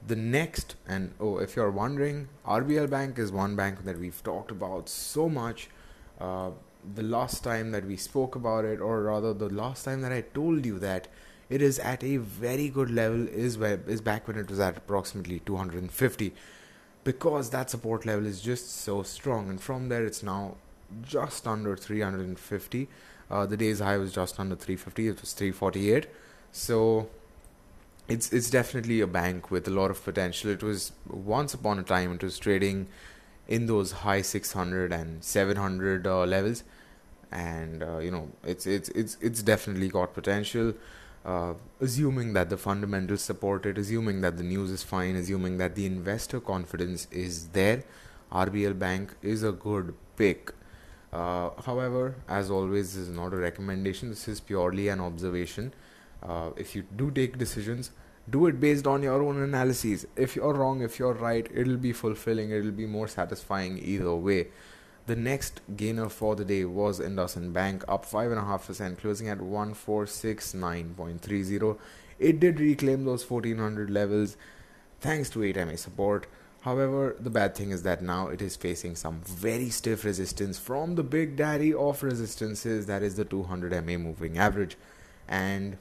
The 0.06 0.16
next, 0.16 0.76
and 0.88 1.14
oh, 1.20 1.38
if 1.38 1.56
you're 1.56 1.70
wondering, 1.72 2.28
RBL 2.46 2.90
Bank 2.90 3.20
is 3.20 3.32
one 3.32 3.56
bank 3.56 3.86
that 3.86 4.00
we've 4.00 4.22
talked 4.24 4.52
about 4.52 4.90
so 4.90 5.30
much. 5.30 5.70
Uh, 6.20 6.52
the 6.96 7.04
last 7.04 7.44
time 7.44 7.72
that 7.72 7.86
we 7.86 7.96
spoke 7.96 8.36
about 8.36 8.66
it, 8.66 8.82
or 8.82 9.04
rather, 9.04 9.34
the 9.34 9.48
last 9.50 9.86
time 9.86 10.02
that 10.02 10.12
I 10.12 10.20
told 10.22 10.66
you 10.66 10.80
that 10.80 11.08
it 11.54 11.62
is 11.62 11.80
at 11.80 12.04
a 12.04 12.18
very 12.18 12.68
good 12.70 12.90
level 12.90 13.28
is 13.28 13.58
where, 13.58 13.80
is 13.88 14.02
back 14.02 14.28
when 14.28 14.38
it 14.38 14.50
was 14.50 14.60
at 14.60 14.78
approximately 14.78 15.40
250 15.40 16.34
because 17.04 17.50
that 17.52 17.70
support 17.70 18.06
level 18.06 18.26
is 18.26 18.42
just 18.42 18.70
so 18.82 19.04
strong. 19.04 19.50
And 19.50 19.62
from 19.62 19.90
there 19.90 20.06
it's 20.06 20.24
now 20.24 20.56
just 21.02 21.48
under 21.48 21.76
350 21.76 22.88
uh, 23.32 23.46
the 23.46 23.58
day's 23.58 23.80
high 23.80 23.98
was 23.98 24.14
just 24.14 24.40
under 24.40 24.56
350 24.56 25.08
it 25.08 25.22
was 25.22 25.34
348 25.34 26.08
so 26.52 27.10
it's 28.08 28.32
it's 28.32 28.50
definitely 28.50 29.00
a 29.02 29.08
bank 29.08 29.50
with 29.50 29.68
a 29.68 29.72
lot 29.72 29.90
of 29.92 30.04
potential. 30.04 30.52
It 30.52 30.62
was 30.62 30.92
once 31.08 31.54
upon 31.54 31.80
a 31.80 31.84
time 31.84 32.12
it 32.14 32.24
was 32.24 32.38
trading 32.38 32.88
in 33.48 33.66
those 33.68 33.92
high 33.92 34.22
600 34.22 34.92
and 34.92 35.24
700 35.24 36.06
uh, 36.08 36.26
levels. 36.26 36.64
And 37.32 37.82
uh, 37.82 37.98
you 38.00 38.12
know 38.12 38.30
it's 38.44 38.68
it's 38.68 38.90
it's 38.90 39.18
it's 39.22 39.42
definitely 39.42 39.88
got 39.88 40.14
potential 40.14 40.74
uh, 41.26 41.54
assuming 41.80 42.34
that 42.34 42.50
the 42.50 42.58
fundamentals 42.58 43.22
support 43.22 43.66
it, 43.66 43.78
assuming 43.78 44.22
that 44.22 44.38
the 44.38 44.44
news 44.44 44.72
is 44.72 44.84
fine, 44.84 45.16
assuming 45.16 45.58
that 45.58 45.76
the 45.76 45.86
investor 45.86 46.40
confidence 46.40 47.08
is 47.12 47.48
there, 47.50 47.84
RBL 48.32 48.78
Bank 48.78 49.16
is 49.22 49.44
a 49.44 49.52
good 49.52 49.94
pick. 50.18 50.52
Uh, 51.14 51.52
however, 51.66 52.16
as 52.28 52.50
always, 52.50 52.96
this 52.96 53.08
is 53.08 53.16
not 53.16 53.34
a 53.34 53.38
recommendation, 53.38 54.10
this 54.10 54.28
is 54.28 54.40
purely 54.40 54.88
an 54.88 55.00
observation. 55.00 55.74
Uh, 56.22 56.50
if 56.58 56.76
you 56.76 56.84
do 56.96 57.12
take 57.12 57.38
decisions, 57.38 57.92
do 58.30 58.48
it 58.48 58.60
based 58.60 58.88
on 58.88 59.04
your 59.04 59.22
own 59.22 59.42
analyses. 59.42 60.08
If 60.16 60.36
you're 60.36 60.54
wrong, 60.54 60.82
if 60.82 60.98
you're 60.98 61.14
right, 61.14 61.48
it'll 61.54 61.78
be 61.78 61.94
fulfilling, 61.94 62.52
it'll 62.52 62.72
be 62.72 62.86
more 62.86 63.08
satisfying 63.08 63.78
either 63.78 64.16
way. 64.16 64.48
The 65.06 65.18
next 65.18 65.60
gainer 65.76 66.08
for 66.08 66.34
the 66.36 66.46
day 66.46 66.64
was 66.64 67.00
IndusInd 67.00 67.52
Bank, 67.52 67.84
up 67.88 68.06
5.5%, 68.06 68.98
closing 68.98 69.28
at 69.28 69.40
1469.30. 69.40 71.78
It 72.20 72.40
did 72.40 72.60
reclaim 72.60 73.04
those 73.04 73.30
1400 73.30 73.90
levels 73.90 74.38
thanks 75.02 75.30
to 75.32 75.44
8 75.44 75.58
MA 75.68 75.76
support. 75.76 76.28
However, 76.62 77.18
the 77.20 77.30
bad 77.30 77.56
thing 77.56 77.72
is 77.72 77.84
that 77.84 78.02
now 78.02 78.30
it 78.30 78.42
is 78.42 78.56
facing 78.56 78.96
some 78.96 79.20
very 79.26 79.70
stiff 79.70 80.06
resistance 80.06 80.58
from 80.58 80.96
the 80.96 81.04
big 81.04 81.36
daddy 81.36 81.74
of 81.74 82.02
resistances, 82.02 82.86
that 82.86 83.04
is 83.04 83.16
the 83.16 83.26
200 83.26 83.86
MA 83.86 83.98
moving 83.98 84.38
average. 84.38 84.78
And 85.28 85.78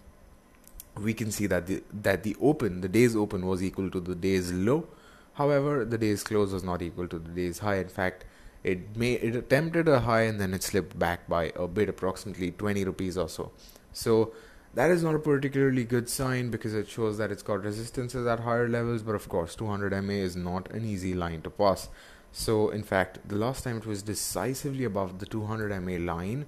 we 1.00 1.14
can 1.14 1.30
see 1.30 1.46
that 1.46 1.68
the 1.68 1.84
that 1.92 2.24
the 2.24 2.34
open, 2.40 2.80
the 2.80 2.88
day's 2.88 3.14
open 3.14 3.46
was 3.46 3.62
equal 3.62 3.88
to 3.90 4.00
the 4.00 4.16
day's 4.16 4.50
low. 4.52 4.88
However, 5.34 5.84
the 5.84 5.96
day's 5.96 6.24
close 6.24 6.52
was 6.52 6.64
not 6.64 6.82
equal 6.82 7.06
to 7.08 7.20
the 7.20 7.30
day's 7.30 7.60
high. 7.60 7.76
In 7.76 7.88
fact, 7.88 8.24
it 8.64 8.96
may 8.96 9.12
it 9.14 9.34
attempted 9.34 9.88
a 9.88 10.00
high 10.00 10.22
and 10.22 10.40
then 10.40 10.54
it 10.54 10.62
slipped 10.62 10.98
back 10.98 11.28
by 11.28 11.52
a 11.56 11.66
bit 11.66 11.88
approximately 11.88 12.50
20 12.52 12.84
rupees 12.84 13.18
or 13.18 13.28
so 13.28 13.50
so 13.92 14.32
that 14.74 14.90
is 14.90 15.02
not 15.02 15.14
a 15.14 15.18
particularly 15.18 15.84
good 15.84 16.08
sign 16.08 16.50
because 16.50 16.74
it 16.74 16.88
shows 16.88 17.18
that 17.18 17.30
it's 17.30 17.42
got 17.42 17.62
resistances 17.62 18.26
at 18.26 18.40
higher 18.40 18.68
levels 18.68 19.02
but 19.02 19.14
of 19.14 19.28
course 19.28 19.54
200 19.54 20.00
ma 20.02 20.12
is 20.12 20.36
not 20.36 20.70
an 20.70 20.84
easy 20.84 21.14
line 21.14 21.42
to 21.42 21.50
pass 21.50 21.88
so 22.30 22.70
in 22.70 22.82
fact 22.82 23.18
the 23.28 23.36
last 23.36 23.64
time 23.64 23.76
it 23.76 23.86
was 23.86 24.02
decisively 24.02 24.84
above 24.84 25.18
the 25.18 25.26
200 25.26 25.80
ma 25.80 26.12
line 26.12 26.46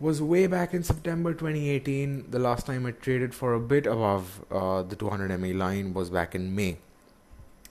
was 0.00 0.22
way 0.22 0.46
back 0.46 0.72
in 0.72 0.82
September 0.82 1.34
2018. 1.34 2.30
The 2.30 2.38
last 2.38 2.66
time 2.66 2.86
it 2.86 3.02
traded 3.02 3.34
for 3.34 3.52
a 3.52 3.60
bit 3.60 3.86
above 3.86 4.42
uh, 4.50 4.82
the 4.82 4.96
200 4.96 5.38
MA 5.38 5.48
line 5.48 5.92
was 5.92 6.08
back 6.08 6.34
in 6.34 6.54
May, 6.54 6.78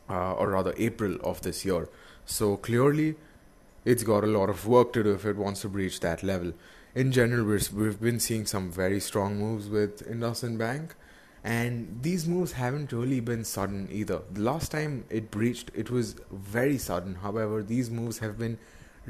uh, 0.08 0.34
or 0.34 0.50
rather 0.50 0.74
April 0.78 1.18
of 1.24 1.42
this 1.42 1.66
year. 1.66 1.90
So 2.30 2.58
clearly, 2.58 3.16
it's 3.84 4.04
got 4.04 4.24
a 4.24 4.28
lot 4.28 4.52
of 4.52 4.68
work 4.68 4.94
to 4.94 5.04
do 5.04 5.14
if 5.14 5.26
it 5.26 5.36
wants 5.36 5.62
to 5.62 5.68
breach 5.68 6.00
that 6.02 6.22
level. 6.22 6.54
In 6.94 7.12
general, 7.12 7.44
we've 7.44 8.00
been 8.00 8.20
seeing 8.20 8.46
some 8.46 8.72
very 8.72 9.00
strong 9.00 9.40
moves 9.40 9.68
with 9.68 10.08
IndusInd 10.08 10.60
Bank, 10.60 10.94
and 11.44 11.98
these 12.04 12.28
moves 12.28 12.52
haven't 12.52 12.94
really 12.94 13.20
been 13.20 13.44
sudden 13.44 13.90
either. 13.92 14.22
The 14.32 14.42
last 14.42 14.72
time 14.72 15.06
it 15.10 15.32
breached, 15.32 15.72
it 15.74 15.90
was 15.90 16.18
very 16.32 16.78
sudden. 16.78 17.16
However, 17.16 17.64
these 17.64 17.90
moves 17.90 18.20
have 18.20 18.38
been 18.38 18.60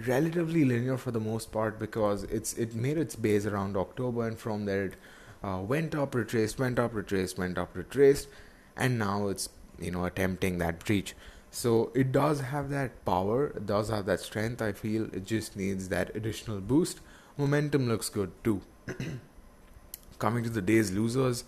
relatively 0.07 0.63
linear 0.63 0.95
for 0.95 1.11
the 1.11 1.19
most 1.19 1.51
part 1.51 1.77
because 1.77 2.23
it's 2.23 2.53
it 2.53 2.73
made 2.73 2.97
its 2.97 3.17
base 3.17 3.45
around 3.45 3.75
October, 3.75 4.27
and 4.27 4.39
from 4.39 4.63
there 4.63 4.85
it 4.85 4.95
uh, 5.43 5.59
went 5.59 5.93
up, 5.93 6.15
retraced, 6.15 6.57
went 6.57 6.79
up, 6.79 6.95
retraced, 6.95 7.37
went 7.37 7.57
up, 7.57 7.75
retraced, 7.75 8.29
and 8.77 8.97
now 8.97 9.27
it's 9.27 9.49
you 9.77 9.91
know 9.91 10.05
attempting 10.05 10.57
that 10.59 10.79
breach. 10.85 11.15
So 11.51 11.91
it 11.95 12.11
does 12.11 12.41
have 12.41 12.69
that 12.69 13.03
power, 13.05 13.47
it 13.47 13.65
does 13.65 13.89
have 13.89 14.05
that 14.05 14.19
strength. 14.19 14.61
I 14.61 14.71
feel 14.71 15.05
it 15.13 15.25
just 15.25 15.55
needs 15.57 15.89
that 15.89 16.15
additional 16.15 16.59
boost. 16.59 16.99
Momentum 17.37 17.87
looks 17.87 18.09
good 18.09 18.31
too. 18.43 18.61
Coming 20.19 20.43
to 20.43 20.49
the 20.49 20.61
day's 20.61 20.91
losers. 20.91 21.43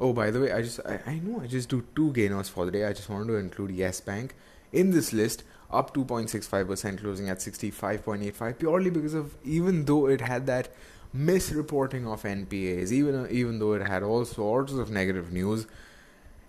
Oh, 0.00 0.12
by 0.12 0.30
the 0.30 0.40
way, 0.40 0.52
I 0.52 0.62
just 0.62 0.80
I, 0.86 1.00
I 1.06 1.18
know 1.18 1.40
I 1.40 1.46
just 1.46 1.68
do 1.68 1.84
two 1.94 2.12
gainers 2.12 2.48
for 2.48 2.64
the 2.64 2.70
day. 2.70 2.84
I 2.84 2.92
just 2.92 3.08
wanted 3.08 3.28
to 3.28 3.36
include 3.36 3.70
Yes 3.70 4.00
Bank 4.00 4.34
in 4.72 4.90
this 4.90 5.12
list 5.12 5.44
up 5.70 5.94
2.65%, 5.94 7.00
closing 7.00 7.28
at 7.28 7.38
65.85, 7.38 8.58
purely 8.58 8.90
because 8.90 9.14
of 9.14 9.34
even 9.44 9.84
though 9.84 10.06
it 10.06 10.20
had 10.20 10.46
that 10.46 10.68
misreporting 11.14 12.12
of 12.12 12.22
NPAs, 12.22 12.90
even 12.92 13.28
even 13.30 13.58
though 13.58 13.74
it 13.74 13.82
had 13.82 14.02
all 14.02 14.24
sorts 14.24 14.72
of 14.72 14.90
negative 14.90 15.32
news, 15.32 15.66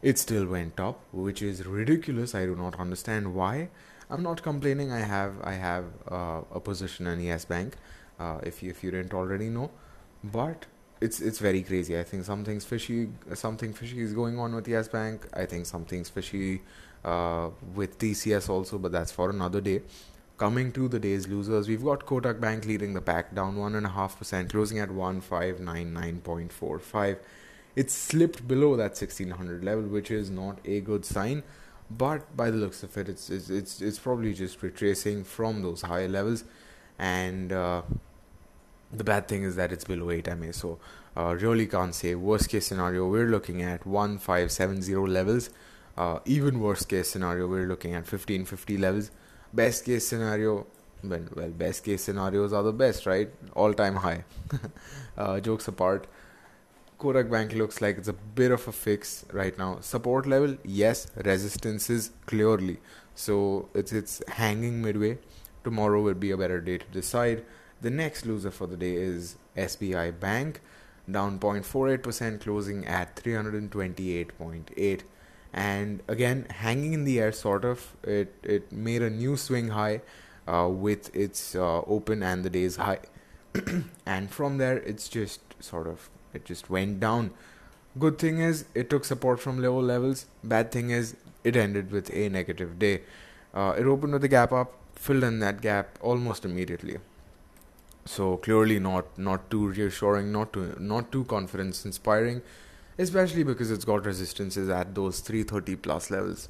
it 0.01 0.17
still 0.17 0.45
went 0.45 0.79
up, 0.79 0.99
which 1.11 1.41
is 1.41 1.65
ridiculous. 1.65 2.35
I 2.35 2.45
do 2.45 2.55
not 2.55 2.79
understand 2.79 3.33
why. 3.33 3.69
I'm 4.09 4.23
not 4.23 4.41
complaining. 4.43 4.91
I 4.91 4.99
have 4.99 5.33
I 5.43 5.53
have 5.53 5.85
uh, 6.09 6.41
a 6.53 6.59
position 6.59 7.07
in 7.07 7.21
Yes 7.21 7.45
Bank, 7.45 7.75
uh, 8.19 8.39
if 8.43 8.61
you, 8.61 8.69
if 8.69 8.83
you 8.83 8.91
didn't 8.91 9.13
already 9.13 9.49
know, 9.49 9.71
but 10.23 10.65
it's 11.01 11.19
it's 11.19 11.39
very 11.39 11.63
crazy. 11.63 11.97
I 11.99 12.03
think 12.03 12.25
something's 12.25 12.65
fishy. 12.65 13.09
Something 13.33 13.73
fishy 13.73 14.01
is 14.01 14.13
going 14.13 14.39
on 14.39 14.55
with 14.55 14.67
Yes 14.67 14.87
Bank. 14.87 15.27
I 15.33 15.45
think 15.45 15.65
something's 15.65 16.09
fishy 16.09 16.61
uh, 17.03 17.49
with 17.73 17.97
TCS 17.99 18.49
also, 18.49 18.77
but 18.77 18.91
that's 18.91 19.11
for 19.11 19.29
another 19.29 19.61
day. 19.61 19.81
Coming 20.37 20.73
to 20.73 20.89
the 20.89 20.99
day's 20.99 21.29
losers, 21.29 21.69
we've 21.69 21.83
got 21.83 22.05
Kotak 22.05 22.41
Bank 22.41 22.65
leading 22.65 22.93
the 22.93 22.99
pack 22.99 23.33
down 23.33 23.55
1.5%, 23.55 24.49
closing 24.49 24.79
at 24.79 24.89
1599.45. 24.89 27.17
It 27.75 27.91
slipped 27.91 28.47
below 28.47 28.75
that 28.77 28.91
1600 28.91 29.63
level, 29.63 29.83
which 29.83 30.11
is 30.11 30.29
not 30.29 30.59
a 30.65 30.79
good 30.81 31.05
sign. 31.05 31.43
But 31.89 32.35
by 32.35 32.49
the 32.49 32.57
looks 32.57 32.81
of 32.83 32.97
it, 32.97 33.09
it's 33.09 33.29
it's 33.29 33.49
it's, 33.49 33.81
it's 33.81 33.99
probably 33.99 34.33
just 34.33 34.63
retracing 34.63 35.23
from 35.23 35.61
those 35.61 35.83
higher 35.83 36.07
levels, 36.07 36.43
and 36.97 37.53
uh, 37.53 37.83
the 38.91 39.03
bad 39.03 39.27
thing 39.27 39.43
is 39.43 39.55
that 39.57 39.71
it's 39.71 39.83
below 39.83 40.09
8 40.09 40.35
MA. 40.37 40.51
So 40.51 40.79
uh, 41.15 41.35
really 41.35 41.67
can't 41.67 41.93
say. 41.93 42.15
Worst 42.15 42.49
case 42.49 42.65
scenario, 42.65 43.07
we're 43.07 43.27
looking 43.27 43.61
at 43.61 43.85
1570 43.85 44.95
levels 45.11 45.51
uh, 45.97 46.19
even 46.25 46.59
worst 46.59 46.89
case 46.89 47.09
scenario, 47.09 47.47
we're 47.47 47.67
looking 47.67 47.93
at 47.93 48.03
1550 48.11 48.77
levels. 48.77 49.11
Best 49.53 49.85
case 49.85 50.07
scenario, 50.07 50.67
well, 51.03 51.49
best 51.49 51.83
case 51.85 52.03
scenarios 52.03 52.51
are 52.51 52.63
the 52.63 52.73
best, 52.73 53.05
right? 53.05 53.29
All 53.53 53.73
time 53.73 53.95
high. 53.95 54.25
uh, 55.17 55.39
jokes 55.39 55.67
apart, 55.67 56.07
Kotak 56.99 57.29
Bank 57.29 57.53
looks 57.53 57.81
like 57.81 57.97
it's 57.97 58.07
a 58.07 58.13
bit 58.13 58.51
of 58.51 58.67
a 58.67 58.71
fix 58.71 59.25
right 59.33 59.57
now. 59.57 59.79
Support 59.81 60.27
level, 60.27 60.57
yes. 60.63 61.07
Resistances, 61.15 62.11
clearly. 62.25 62.79
So 63.15 63.69
it's 63.73 63.91
it's 63.91 64.21
hanging 64.27 64.81
midway. 64.81 65.17
Tomorrow 65.63 66.01
will 66.01 66.13
be 66.13 66.31
a 66.31 66.37
better 66.37 66.61
day 66.61 66.77
to 66.77 66.85
decide. 66.91 67.43
The 67.81 67.89
next 67.89 68.25
loser 68.25 68.51
for 68.51 68.67
the 68.67 68.77
day 68.77 68.95
is 68.95 69.35
SBI 69.57 70.19
Bank, 70.19 70.61
down 71.09 71.39
0.48%, 71.39 72.41
closing 72.41 72.85
at 72.85 73.15
328.8 73.15 75.01
and 75.53 76.03
again 76.09 76.45
hanging 76.49 76.91
in 76.91 77.05
the 77.05 77.17
air 77.17 77.31
sort 77.31 77.63
of 77.63 77.95
it 78.03 78.33
it 78.43 78.71
made 78.73 79.01
a 79.01 79.09
new 79.09 79.37
swing 79.37 79.69
high 79.69 80.01
uh, 80.47 80.67
with 80.69 81.15
its 81.15 81.55
uh, 81.55 81.79
open 81.87 82.21
and 82.21 82.43
the 82.43 82.49
day's 82.49 82.75
high 82.75 82.99
and 84.05 84.29
from 84.29 84.57
there 84.57 84.79
it's 84.79 85.07
just 85.07 85.39
sort 85.61 85.87
of 85.87 86.09
it 86.35 86.45
just 86.45 86.69
went 86.69 86.99
down. 86.99 87.31
Good 87.97 88.19
thing 88.19 88.39
is 88.39 88.65
it 88.73 88.89
took 88.89 89.05
support 89.05 89.39
from 89.39 89.61
lower 89.61 89.81
levels. 89.81 90.25
Bad 90.43 90.71
thing 90.71 90.89
is 90.89 91.15
it 91.43 91.55
ended 91.55 91.91
with 91.91 92.13
a 92.13 92.29
negative 92.29 92.77
day. 92.77 93.01
Uh, 93.53 93.73
it 93.77 93.85
opened 93.85 94.13
with 94.13 94.23
a 94.23 94.27
gap 94.27 94.51
up 94.51 94.73
filled 94.95 95.23
in 95.23 95.39
that 95.39 95.61
gap 95.61 95.97
almost 96.01 96.45
immediately. 96.45 96.97
So 98.05 98.37
clearly 98.37 98.79
not 98.79 99.17
not 99.17 99.49
too 99.49 99.69
reassuring 99.69 100.31
not 100.31 100.53
too 100.53 100.75
not 100.79 101.11
too 101.11 101.23
confidence 101.25 101.85
inspiring 101.85 102.41
especially 102.97 103.43
because 103.43 103.71
it's 103.71 103.85
got 103.85 104.05
resistances 104.05 104.69
at 104.69 104.95
those 104.95 105.19
330 105.19 105.75
plus 105.77 106.09
levels. 106.09 106.49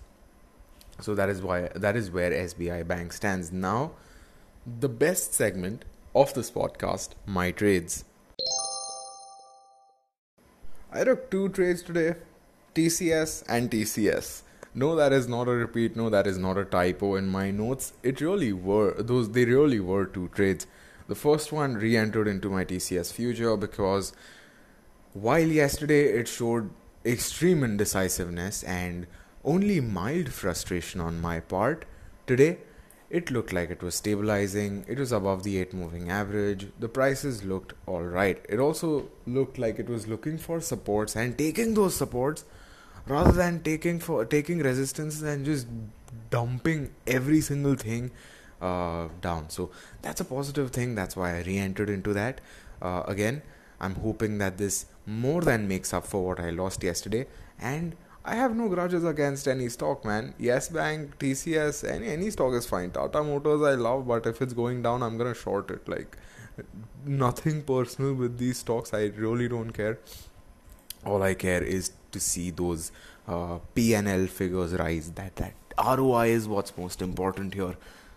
So 1.01 1.15
that 1.15 1.29
is 1.29 1.41
why 1.41 1.69
that 1.75 1.95
is 1.95 2.11
where 2.11 2.31
SBI 2.31 2.87
Bank 2.87 3.13
stands 3.13 3.51
now. 3.51 3.91
The 4.79 4.89
best 4.89 5.33
segment 5.33 5.85
of 6.13 6.33
this 6.33 6.51
podcast 6.51 7.09
my 7.25 7.51
trades 7.51 8.03
I 10.95 11.03
took 11.03 11.29
two 11.29 11.49
trades 11.49 11.83
today 11.83 12.15
TCS 12.73 13.43
and 13.47 13.69
TCS 13.69 14.43
no 14.77 14.93
that 14.97 15.13
is 15.13 15.27
not 15.29 15.47
a 15.47 15.51
repeat. 15.51 15.95
No 15.95 16.09
that 16.09 16.27
is 16.27 16.37
not 16.37 16.57
a 16.57 16.65
typo 16.65 17.15
in 17.15 17.27
my 17.27 17.49
notes. 17.49 17.93
It 18.03 18.19
really 18.19 18.51
were 18.51 18.93
those 19.01 19.31
they 19.31 19.45
really 19.45 19.79
were 19.79 20.05
two 20.05 20.27
trades. 20.35 20.67
The 21.07 21.15
first 21.15 21.53
one 21.53 21.75
re-entered 21.75 22.27
into 22.27 22.49
my 22.49 22.65
TCS 22.65 23.13
future 23.13 23.55
because 23.55 24.11
while 25.13 25.47
yesterday 25.47 26.09
it 26.19 26.27
showed 26.27 26.71
extreme 27.05 27.63
indecisiveness 27.63 28.63
and 28.63 29.07
only 29.45 29.79
mild 29.79 30.29
frustration 30.29 30.99
on 30.99 31.21
my 31.21 31.39
part, 31.39 31.85
today 32.27 32.57
it 33.09 33.31
looked 33.31 33.53
like 33.53 33.69
it 33.69 33.83
was 33.83 33.95
stabilizing, 33.95 34.85
it 34.87 34.97
was 34.97 35.11
above 35.11 35.43
the 35.43 35.57
8 35.59 35.73
moving 35.73 36.09
average, 36.09 36.67
the 36.79 36.89
prices 36.89 37.43
looked 37.43 37.73
alright. 37.87 38.43
It 38.49 38.59
also 38.59 39.09
looked 39.27 39.57
like 39.57 39.79
it 39.79 39.87
was 39.89 40.07
looking 40.07 40.37
for 40.37 40.59
supports 40.59 41.15
and 41.15 41.37
taking 41.37 41.73
those 41.75 41.95
supports 41.95 42.45
rather 43.07 43.31
than 43.31 43.61
taking 43.61 43.99
for 43.99 44.25
taking 44.25 44.59
resistance 44.59 45.21
and 45.21 45.45
just 45.45 45.67
dumping 46.29 46.91
every 47.05 47.41
single 47.41 47.75
thing 47.75 48.11
uh, 48.61 49.07
down. 49.21 49.49
So 49.49 49.69
that's 50.01 50.21
a 50.21 50.25
positive 50.25 50.71
thing. 50.71 50.95
That's 50.95 51.15
why 51.15 51.37
I 51.37 51.41
re-entered 51.41 51.89
into 51.89 52.13
that. 52.13 52.41
Uh, 52.81 53.03
again, 53.07 53.43
I'm 53.79 53.95
hoping 53.95 54.39
that 54.39 54.57
this 54.57 54.85
more 55.05 55.41
than 55.41 55.67
makes 55.67 55.93
up 55.93 56.05
for 56.07 56.25
what 56.25 56.39
I 56.39 56.49
lost 56.49 56.83
yesterday. 56.83 57.27
And 57.59 57.95
I 58.27 58.35
have 58.35 58.55
no 58.55 58.67
grudges 58.69 59.03
against 59.03 59.47
any 59.47 59.69
stock, 59.69 60.03
man. 60.03 60.33
Yes 60.39 60.69
Bank, 60.69 61.17
TCS, 61.19 61.87
any 61.89 62.07
any 62.07 62.29
stock 62.31 62.53
is 62.53 62.65
fine. 62.65 62.91
Tata 62.91 63.23
Motors 63.23 63.61
I 63.61 63.75
love, 63.75 64.07
but 64.07 64.25
if 64.25 64.41
it's 64.41 64.53
going 64.53 64.81
down, 64.81 65.03
I'm 65.03 65.17
gonna 65.17 65.35
short 65.35 65.69
it. 65.69 65.87
Like 65.87 66.17
nothing 67.05 67.61
personal 67.61 68.15
with 68.15 68.39
these 68.39 68.57
stocks. 68.57 68.93
I 68.93 69.05
really 69.25 69.47
don't 69.47 69.71
care. 69.71 69.99
All 71.05 71.21
I 71.21 71.35
care 71.35 71.63
is 71.63 71.91
to 72.11 72.19
see 72.19 72.49
those 72.49 72.91
uh, 73.27 73.59
PNL 73.75 74.27
figures 74.27 74.73
rise. 74.73 75.11
That 75.11 75.35
that 75.35 75.53
ROI 75.77 76.27
is 76.29 76.47
what's 76.47 76.75
most 76.77 77.03
important 77.03 77.53
here. 77.53 77.75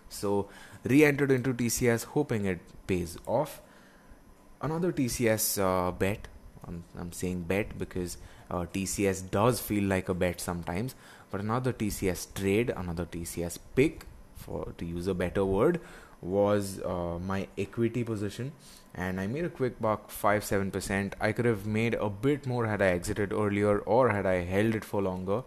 So 0.09 0.49
re-entered 0.83 1.29
into 1.29 1.53
TCS, 1.53 2.05
hoping 2.05 2.45
it 2.45 2.59
pays 2.87 3.17
off. 3.27 3.61
Another 4.59 4.91
TCS 4.91 5.61
uh, 5.61 5.91
bet 5.91 6.27
I'm, 6.69 6.83
I'm 6.97 7.11
saying 7.11 7.43
bet 7.43 7.77
because 7.77 8.17
uh, 8.49 8.65
TCS 8.73 9.29
does 9.29 9.59
feel 9.59 9.83
like 9.83 10.09
a 10.09 10.13
bet 10.13 10.41
sometimes. 10.41 10.95
But 11.31 11.41
another 11.41 11.73
TCS 11.73 12.33
trade, 12.33 12.71
another 12.75 13.05
TCS 13.05 13.59
pick, 13.75 14.05
for 14.35 14.73
to 14.77 14.85
use 14.85 15.07
a 15.07 15.13
better 15.13 15.45
word, 15.45 15.79
was 16.21 16.81
uh, 16.83 17.19
my 17.19 17.47
equity 17.57 18.03
position, 18.03 18.51
and 18.95 19.19
I 19.21 19.27
made 19.27 19.45
a 19.45 19.49
quick 19.49 19.79
buck, 19.79 20.09
five 20.09 20.43
seven 20.43 20.71
percent. 20.71 21.15
I 21.21 21.31
could 21.31 21.45
have 21.45 21.65
made 21.65 21.93
a 21.93 22.09
bit 22.09 22.47
more 22.47 22.65
had 22.65 22.81
I 22.81 22.87
exited 22.87 23.31
earlier 23.31 23.79
or 23.79 24.09
had 24.09 24.25
I 24.25 24.41
held 24.43 24.75
it 24.75 24.83
for 24.83 25.01
longer. 25.01 25.43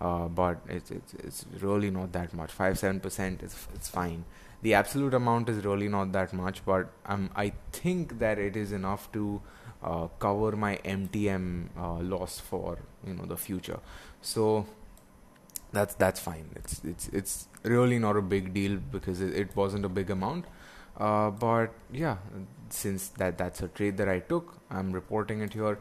Uh, 0.00 0.26
but 0.26 0.58
it's, 0.68 0.90
it's 0.90 1.14
it's 1.14 1.46
really 1.60 1.90
not 1.90 2.12
that 2.12 2.34
much. 2.34 2.50
Five 2.50 2.78
seven 2.78 3.00
percent 3.00 3.42
is 3.42 3.66
it's 3.74 3.88
fine. 3.88 4.24
The 4.62 4.74
absolute 4.74 5.14
amount 5.14 5.48
is 5.48 5.64
really 5.64 5.88
not 5.88 6.12
that 6.12 6.32
much, 6.32 6.64
but 6.64 6.90
um, 7.06 7.30
I 7.34 7.52
think 7.72 8.18
that 8.18 8.38
it 8.38 8.56
is 8.56 8.72
enough 8.72 9.10
to 9.12 9.40
uh, 9.82 10.08
cover 10.18 10.56
my 10.56 10.78
MTM 10.84 11.68
uh, 11.78 11.98
loss 12.00 12.38
for 12.38 12.78
you 13.06 13.14
know 13.14 13.24
the 13.24 13.36
future. 13.36 13.80
So 14.20 14.66
that's 15.72 15.94
that's 15.94 16.20
fine. 16.20 16.50
It's 16.56 16.80
it's 16.84 17.08
it's 17.08 17.48
really 17.62 17.98
not 17.98 18.16
a 18.16 18.22
big 18.22 18.52
deal 18.54 18.76
because 18.76 19.20
it, 19.20 19.34
it 19.34 19.56
wasn't 19.56 19.84
a 19.84 19.88
big 19.88 20.10
amount. 20.10 20.46
Uh, 20.96 21.30
but 21.30 21.72
yeah, 21.90 22.16
since 22.68 23.08
that 23.08 23.38
that's 23.38 23.62
a 23.62 23.68
trade 23.68 23.96
that 23.96 24.08
I 24.08 24.20
took, 24.20 24.58
I'm 24.70 24.92
reporting 24.92 25.40
it 25.40 25.52
here. 25.54 25.78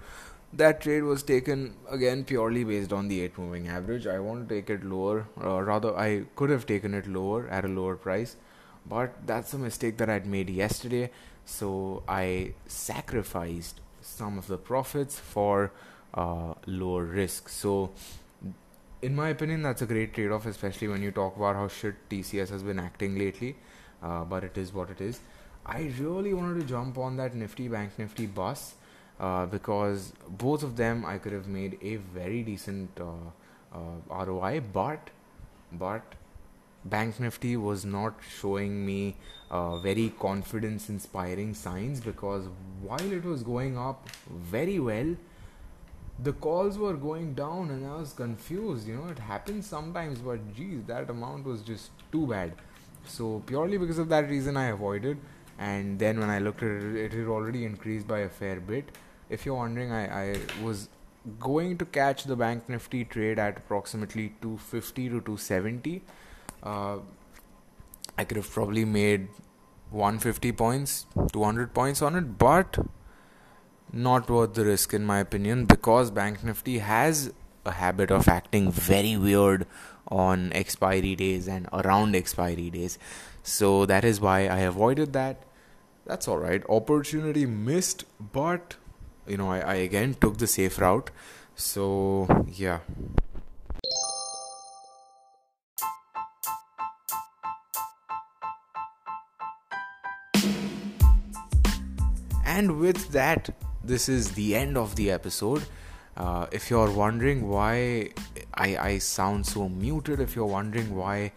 That 0.54 0.82
trade 0.82 1.04
was 1.04 1.24
taken 1.24 1.76
again 1.90 2.26
purely 2.26 2.66
based 2.66 2.92
on 2.92 3.08
the 3.08 3.22
8 3.22 3.38
moving 3.38 3.68
average. 3.70 4.06
I 4.06 4.20
want 4.20 4.48
to 4.48 4.54
take 4.54 4.70
it 4.70 4.84
lower, 4.84 5.26
uh, 5.42 5.62
rather, 5.62 5.96
I 5.98 6.26
could 6.36 6.50
have 6.50 6.66
taken 6.66 6.94
it 6.94 7.08
lower 7.08 7.48
at 7.48 7.64
a 7.64 7.70
lower 7.70 7.96
price, 7.96 8.36
but 8.86 9.16
that's 9.26 9.54
a 9.54 9.58
mistake 9.58 9.98
that 9.98 10.10
I'd 10.10 10.26
made 10.26 10.50
yesterday. 10.50 11.10
So 11.46 12.04
I 12.08 12.54
sacrificed 12.68 13.80
some 14.02 14.38
of 14.38 14.48
the 14.48 14.58
profits 14.58 15.20
for 15.20 15.72
uh, 16.14 16.54
lower 16.66 17.04
risk. 17.04 17.50
So, 17.50 17.92
in 19.02 19.16
my 19.16 19.30
opinion, 19.30 19.62
that's 19.62 19.82
a 19.82 19.86
great 19.86 20.14
trade 20.14 20.32
off, 20.32 20.46
especially 20.46 20.88
when 20.88 21.02
you 21.02 21.12
talk 21.12 21.36
about 21.36 21.56
how 21.56 21.68
shit 21.68 22.10
TCS 22.10 22.50
has 22.50 22.64
been 22.64 22.80
acting 22.80 23.18
lately. 23.18 23.56
Uh, 24.02 24.24
but 24.24 24.44
it 24.44 24.58
is 24.58 24.74
what 24.74 24.90
it 24.90 25.00
is. 25.00 25.20
I 25.66 25.92
really 26.00 26.34
wanted 26.34 26.62
to 26.62 26.66
jump 26.66 26.98
on 26.98 27.18
that 27.18 27.36
Nifty 27.36 27.68
Bank 27.68 27.92
Nifty 27.98 28.26
bus 28.26 28.74
uh, 29.20 29.46
because 29.46 30.14
both 30.28 30.64
of 30.64 30.76
them 30.76 31.06
I 31.06 31.18
could 31.20 31.34
have 31.34 31.48
made 31.48 31.78
a 31.82 31.98
very 31.98 32.42
decent 32.44 32.90
uh, 33.00 33.06
uh 33.74 34.26
ROI, 34.26 34.62
but 34.74 35.12
but 35.72 36.04
Bank 36.86 37.20
Nifty 37.20 37.58
was 37.58 37.86
not 37.86 38.16
showing 38.40 38.86
me 38.86 39.16
uh, 39.52 39.78
very 39.78 40.14
confidence 40.20 40.90
inspiring 40.90 41.54
signs 41.54 42.00
because 42.00 42.48
while 42.82 43.12
it 43.12 43.24
was 43.24 43.44
going 43.44 43.78
up 43.78 44.10
very 44.30 44.80
well, 44.80 45.16
the 46.24 46.34
calls 46.34 46.78
were 46.78 46.94
going 46.94 47.34
down 47.34 47.70
and 47.70 47.86
I 47.86 47.96
was 47.96 48.14
confused. 48.14 48.88
You 48.88 48.96
know, 48.96 49.08
it 49.10 49.20
happens 49.20 49.68
sometimes, 49.68 50.20
but 50.20 50.56
geez, 50.56 50.84
that 50.88 51.10
amount 51.10 51.46
was 51.46 51.62
just 51.62 51.92
too 52.12 52.28
bad. 52.28 52.54
So, 53.06 53.42
purely 53.46 53.78
because 53.78 53.98
of 53.98 54.10
that 54.10 54.30
reason, 54.30 54.58
I 54.58 54.68
avoided. 54.68 55.18
And 55.58 56.00
then 56.00 56.20
when 56.20 56.30
I 56.30 56.40
looked 56.40 56.64
at 56.64 56.70
it, 56.70 56.96
it 56.96 57.14
had 57.14 57.28
already 57.28 57.66
increased 57.66 58.08
by 58.08 58.20
a 58.20 58.30
fair 58.30 58.60
bit. 58.60 58.90
If 59.30 59.46
you're 59.46 59.56
wondering, 59.56 59.92
I, 59.92 60.32
I 60.32 60.36
was 60.62 60.90
going 61.40 61.78
to 61.78 61.86
catch 61.86 62.24
the 62.24 62.36
Bank 62.36 62.68
Nifty 62.68 63.06
trade 63.06 63.40
at 63.40 63.58
approximately 63.58 64.34
250 64.42 65.04
to 65.10 65.22
270 65.22 66.02
uh, 66.64 66.98
I 68.18 68.24
could 68.24 68.38
have 68.38 68.50
probably 68.50 68.86
made 68.86 69.28
150 69.92 70.52
points, 70.54 71.06
200 71.34 71.74
points 71.74 72.02
on 72.02 72.16
it, 72.16 72.38
but 72.38 72.78
not 73.92 74.30
worth 74.30 74.54
the 74.54 74.66
risk 74.66 74.94
in 74.94 75.06
my 75.06 75.20
opinion 75.20 75.66
because 75.66 76.12
Bank 76.12 76.44
Nifty 76.44 76.80
has 76.80 77.34
a 77.66 77.72
habit 77.72 78.10
of 78.10 78.28
acting 78.28 78.72
very 78.72 79.18
weird 79.18 79.68
on 80.08 80.52
expiry 80.54 81.16
days 81.16 81.48
and 81.48 81.68
around 81.74 82.16
expiry 82.16 82.70
days. 82.70 82.98
So 83.44 83.86
that 83.86 84.04
is 84.04 84.22
why 84.22 84.48
I 84.48 84.60
avoided 84.60 85.14
that. 85.14 85.44
That's 86.06 86.28
all 86.28 86.38
right. 86.38 86.64
Opportunity 86.70 87.46
missed, 87.46 88.06
but 88.20 88.76
you 89.28 89.38
know, 89.38 89.50
I, 89.52 89.60
I 89.60 89.76
again 89.76 90.16
took 90.20 90.38
the 90.38 90.48
safe 90.48 90.80
route. 90.80 91.12
So 91.56 92.46
yeah. 92.48 92.80
And 102.52 102.80
with 102.80 103.12
that, 103.14 103.50
this 103.82 104.10
is 104.10 104.34
the 104.34 104.58
end 104.58 104.78
of 104.78 104.98
the 104.98 105.10
episode. 105.10 105.64
Uh, 106.18 106.48
if 106.52 106.70
you're 106.70 106.92
wondering 106.92 107.48
why 107.48 108.10
I, 108.54 108.76
I 108.78 108.98
sound 108.98 109.46
so 109.46 109.70
muted, 109.70 110.20
if 110.20 110.36
you're 110.36 110.54
wondering 110.58 110.94
why 110.94 111.32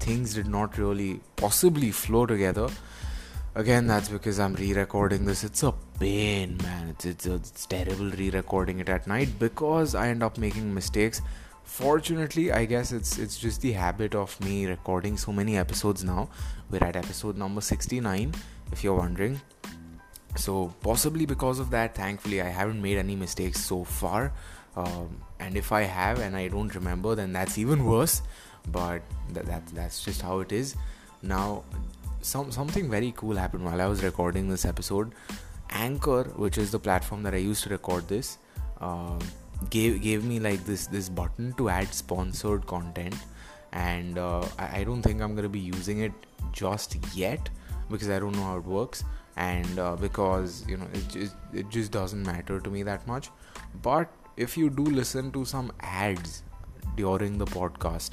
things 0.00 0.34
did 0.34 0.48
not 0.48 0.76
really 0.76 1.20
possibly 1.36 1.92
flow 1.92 2.26
together, 2.26 2.68
again, 3.54 3.86
that's 3.86 4.08
because 4.08 4.40
I'm 4.40 4.54
re 4.54 4.72
recording 4.72 5.24
this. 5.24 5.44
It's 5.44 5.62
a 5.62 5.72
pain, 6.00 6.58
man. 6.64 6.88
It's, 6.88 7.04
it's, 7.04 7.26
it's 7.26 7.66
terrible 7.66 8.10
re 8.10 8.30
recording 8.30 8.80
it 8.80 8.88
at 8.88 9.06
night 9.06 9.38
because 9.38 9.94
I 9.94 10.08
end 10.08 10.24
up 10.24 10.36
making 10.36 10.74
mistakes. 10.74 11.22
Fortunately, 11.62 12.50
I 12.50 12.64
guess 12.64 12.90
it's 12.90 13.18
it's 13.18 13.38
just 13.38 13.60
the 13.60 13.70
habit 13.70 14.16
of 14.16 14.38
me 14.40 14.66
recording 14.66 15.16
so 15.16 15.30
many 15.30 15.56
episodes 15.56 16.02
now. 16.02 16.28
We're 16.70 16.82
at 16.82 16.96
episode 16.96 17.36
number 17.36 17.60
69, 17.60 18.34
if 18.72 18.82
you're 18.82 18.96
wondering 18.96 19.40
so 20.36 20.72
possibly 20.80 21.26
because 21.26 21.58
of 21.58 21.70
that 21.70 21.94
thankfully 21.94 22.40
i 22.40 22.48
haven't 22.48 22.80
made 22.80 22.98
any 22.98 23.16
mistakes 23.16 23.64
so 23.64 23.84
far. 23.84 24.32
Um, 24.76 25.22
and 25.40 25.56
if 25.56 25.72
i 25.72 25.82
have 25.82 26.20
and 26.20 26.36
i 26.36 26.46
don't 26.46 26.74
remember 26.74 27.14
then 27.14 27.32
that's 27.32 27.58
even 27.58 27.84
worse. 27.84 28.22
But 28.70 29.02
that, 29.32 29.46
that 29.46 29.66
that's 29.68 30.04
just 30.04 30.22
how 30.22 30.40
it 30.40 30.52
is. 30.52 30.76
Now 31.22 31.64
some 32.20 32.52
something 32.52 32.90
very 32.90 33.12
cool 33.16 33.36
happened 33.36 33.64
while 33.64 33.80
i 33.80 33.86
was 33.86 34.04
recording 34.04 34.48
this 34.48 34.64
episode. 34.64 35.12
Anchor 35.70 36.24
which 36.36 36.58
is 36.58 36.70
the 36.70 36.78
platform 36.78 37.22
that 37.24 37.34
i 37.34 37.38
used 37.38 37.64
to 37.64 37.70
record 37.70 38.06
this 38.08 38.38
uh, 38.80 39.18
gave 39.70 40.00
gave 40.02 40.24
me 40.24 40.38
like 40.38 40.64
this 40.64 40.86
this 40.86 41.08
button 41.08 41.52
to 41.54 41.68
add 41.68 41.92
sponsored 41.92 42.66
content. 42.66 43.16
And 43.72 44.18
uh, 44.18 44.44
I, 44.58 44.80
I 44.80 44.84
don't 44.84 45.02
think 45.02 45.20
i'm 45.20 45.34
going 45.34 45.44
to 45.44 45.48
be 45.48 45.60
using 45.60 46.00
it 46.00 46.12
just 46.52 46.96
yet 47.14 47.50
because 47.90 48.10
i 48.10 48.18
don't 48.18 48.32
know 48.32 48.44
how 48.44 48.56
it 48.58 48.64
works 48.64 49.04
and 49.36 49.78
uh, 49.78 49.96
because 49.96 50.64
you 50.68 50.76
know 50.76 50.86
it 50.92 51.08
just, 51.08 51.36
it 51.52 51.68
just 51.68 51.92
doesn't 51.92 52.22
matter 52.24 52.60
to 52.60 52.70
me 52.70 52.82
that 52.82 53.06
much 53.06 53.30
but 53.82 54.10
if 54.36 54.56
you 54.56 54.70
do 54.70 54.82
listen 54.82 55.30
to 55.32 55.44
some 55.44 55.72
ads 55.80 56.42
during 56.96 57.38
the 57.38 57.46
podcast 57.46 58.10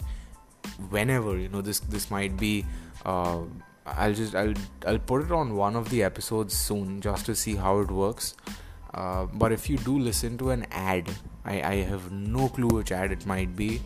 whenever 0.89 1.37
you 1.37 1.49
know 1.49 1.61
this 1.61 1.79
this 1.79 2.11
might 2.11 2.37
be 2.37 2.65
uh, 3.05 3.39
I'll 3.85 4.13
just 4.13 4.35
I'll 4.35 4.53
I'll 4.85 4.99
put 4.99 5.23
it 5.23 5.31
on 5.31 5.55
one 5.55 5.75
of 5.75 5.89
the 5.89 6.03
episodes 6.03 6.55
soon 6.55 6.99
just 7.01 7.25
to 7.27 7.35
see 7.35 7.55
how 7.55 7.79
it 7.79 7.89
works. 7.89 8.35
Uh, 8.93 9.25
but 9.25 9.51
if 9.51 9.69
you 9.69 9.77
do 9.77 9.97
listen 9.97 10.37
to 10.39 10.49
an 10.49 10.65
ad, 10.71 11.09
I, 11.45 11.61
I 11.61 11.75
have 11.83 12.11
no 12.11 12.49
clue 12.49 12.67
which 12.67 12.91
ad 12.91 13.11
it 13.11 13.25
might 13.25 13.55
be. 13.55 13.81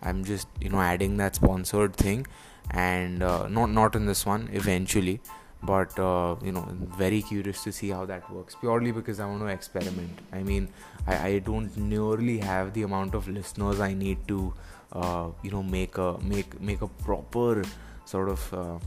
I'm 0.00 0.24
just 0.24 0.48
you 0.60 0.68
know 0.68 0.80
adding 0.80 1.16
that 1.16 1.36
sponsored 1.36 1.96
thing, 1.96 2.26
and 2.70 3.22
uh, 3.22 3.48
not 3.48 3.70
not 3.70 3.96
in 3.96 4.06
this 4.06 4.26
one 4.26 4.50
eventually 4.52 5.20
but 5.62 5.98
uh, 5.98 6.36
you 6.42 6.52
know 6.52 6.66
very 6.98 7.22
curious 7.22 7.62
to 7.64 7.72
see 7.72 7.88
how 7.90 8.04
that 8.04 8.30
works 8.30 8.54
purely 8.60 8.92
because 8.92 9.20
i 9.20 9.26
want 9.26 9.40
to 9.40 9.46
experiment. 9.46 10.18
I 10.32 10.42
mean 10.42 10.68
I, 11.06 11.28
I 11.28 11.38
don't 11.38 11.76
nearly 11.76 12.38
have 12.38 12.72
the 12.74 12.82
amount 12.82 13.14
of 13.14 13.28
listeners 13.28 13.80
i 13.80 13.94
need 13.94 14.18
to 14.28 14.52
uh, 14.92 15.28
you 15.42 15.50
know 15.50 15.62
make 15.62 15.98
a 15.98 16.18
make 16.22 16.60
make 16.60 16.82
a 16.82 16.88
proper 16.88 17.64
sort 18.04 18.28
of 18.28 18.54
uh, 18.54 18.78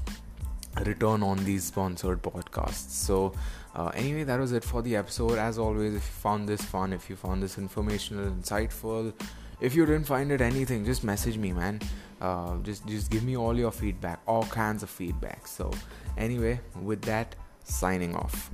return 0.86 1.24
on 1.24 1.44
these 1.44 1.66
sponsored 1.66 2.22
podcasts. 2.22 2.92
So 2.92 3.34
uh, 3.76 3.92
anyway 3.94 4.24
that 4.24 4.40
was 4.40 4.52
it 4.52 4.64
for 4.64 4.82
the 4.82 4.96
episode. 4.96 5.38
As 5.38 5.58
always 5.58 5.94
if 5.94 6.06
you 6.06 6.14
found 6.22 6.48
this 6.48 6.62
fun 6.62 6.94
if 6.94 7.10
you 7.10 7.16
found 7.16 7.44
this 7.44 7.58
informational 7.58 8.32
insightful 8.32 9.14
if 9.60 9.76
you 9.76 9.86
didn't 9.86 10.06
find 10.06 10.32
it 10.32 10.42
anything 10.42 10.86
just 10.86 11.04
message 11.04 11.38
me 11.38 11.52
man. 11.52 11.80
Uh, 12.22 12.58
just 12.64 12.86
just 12.86 13.10
give 13.10 13.24
me 13.24 13.38
all 13.38 13.58
your 13.58 13.72
feedback 13.72 14.20
all 14.28 14.44
kinds 14.44 14.84
of 14.84 14.90
feedback. 14.90 15.48
So 15.48 15.72
anyway 16.20 16.60
with 16.82 17.02
that 17.04 17.36
signing 17.64 18.16
off 18.16 18.52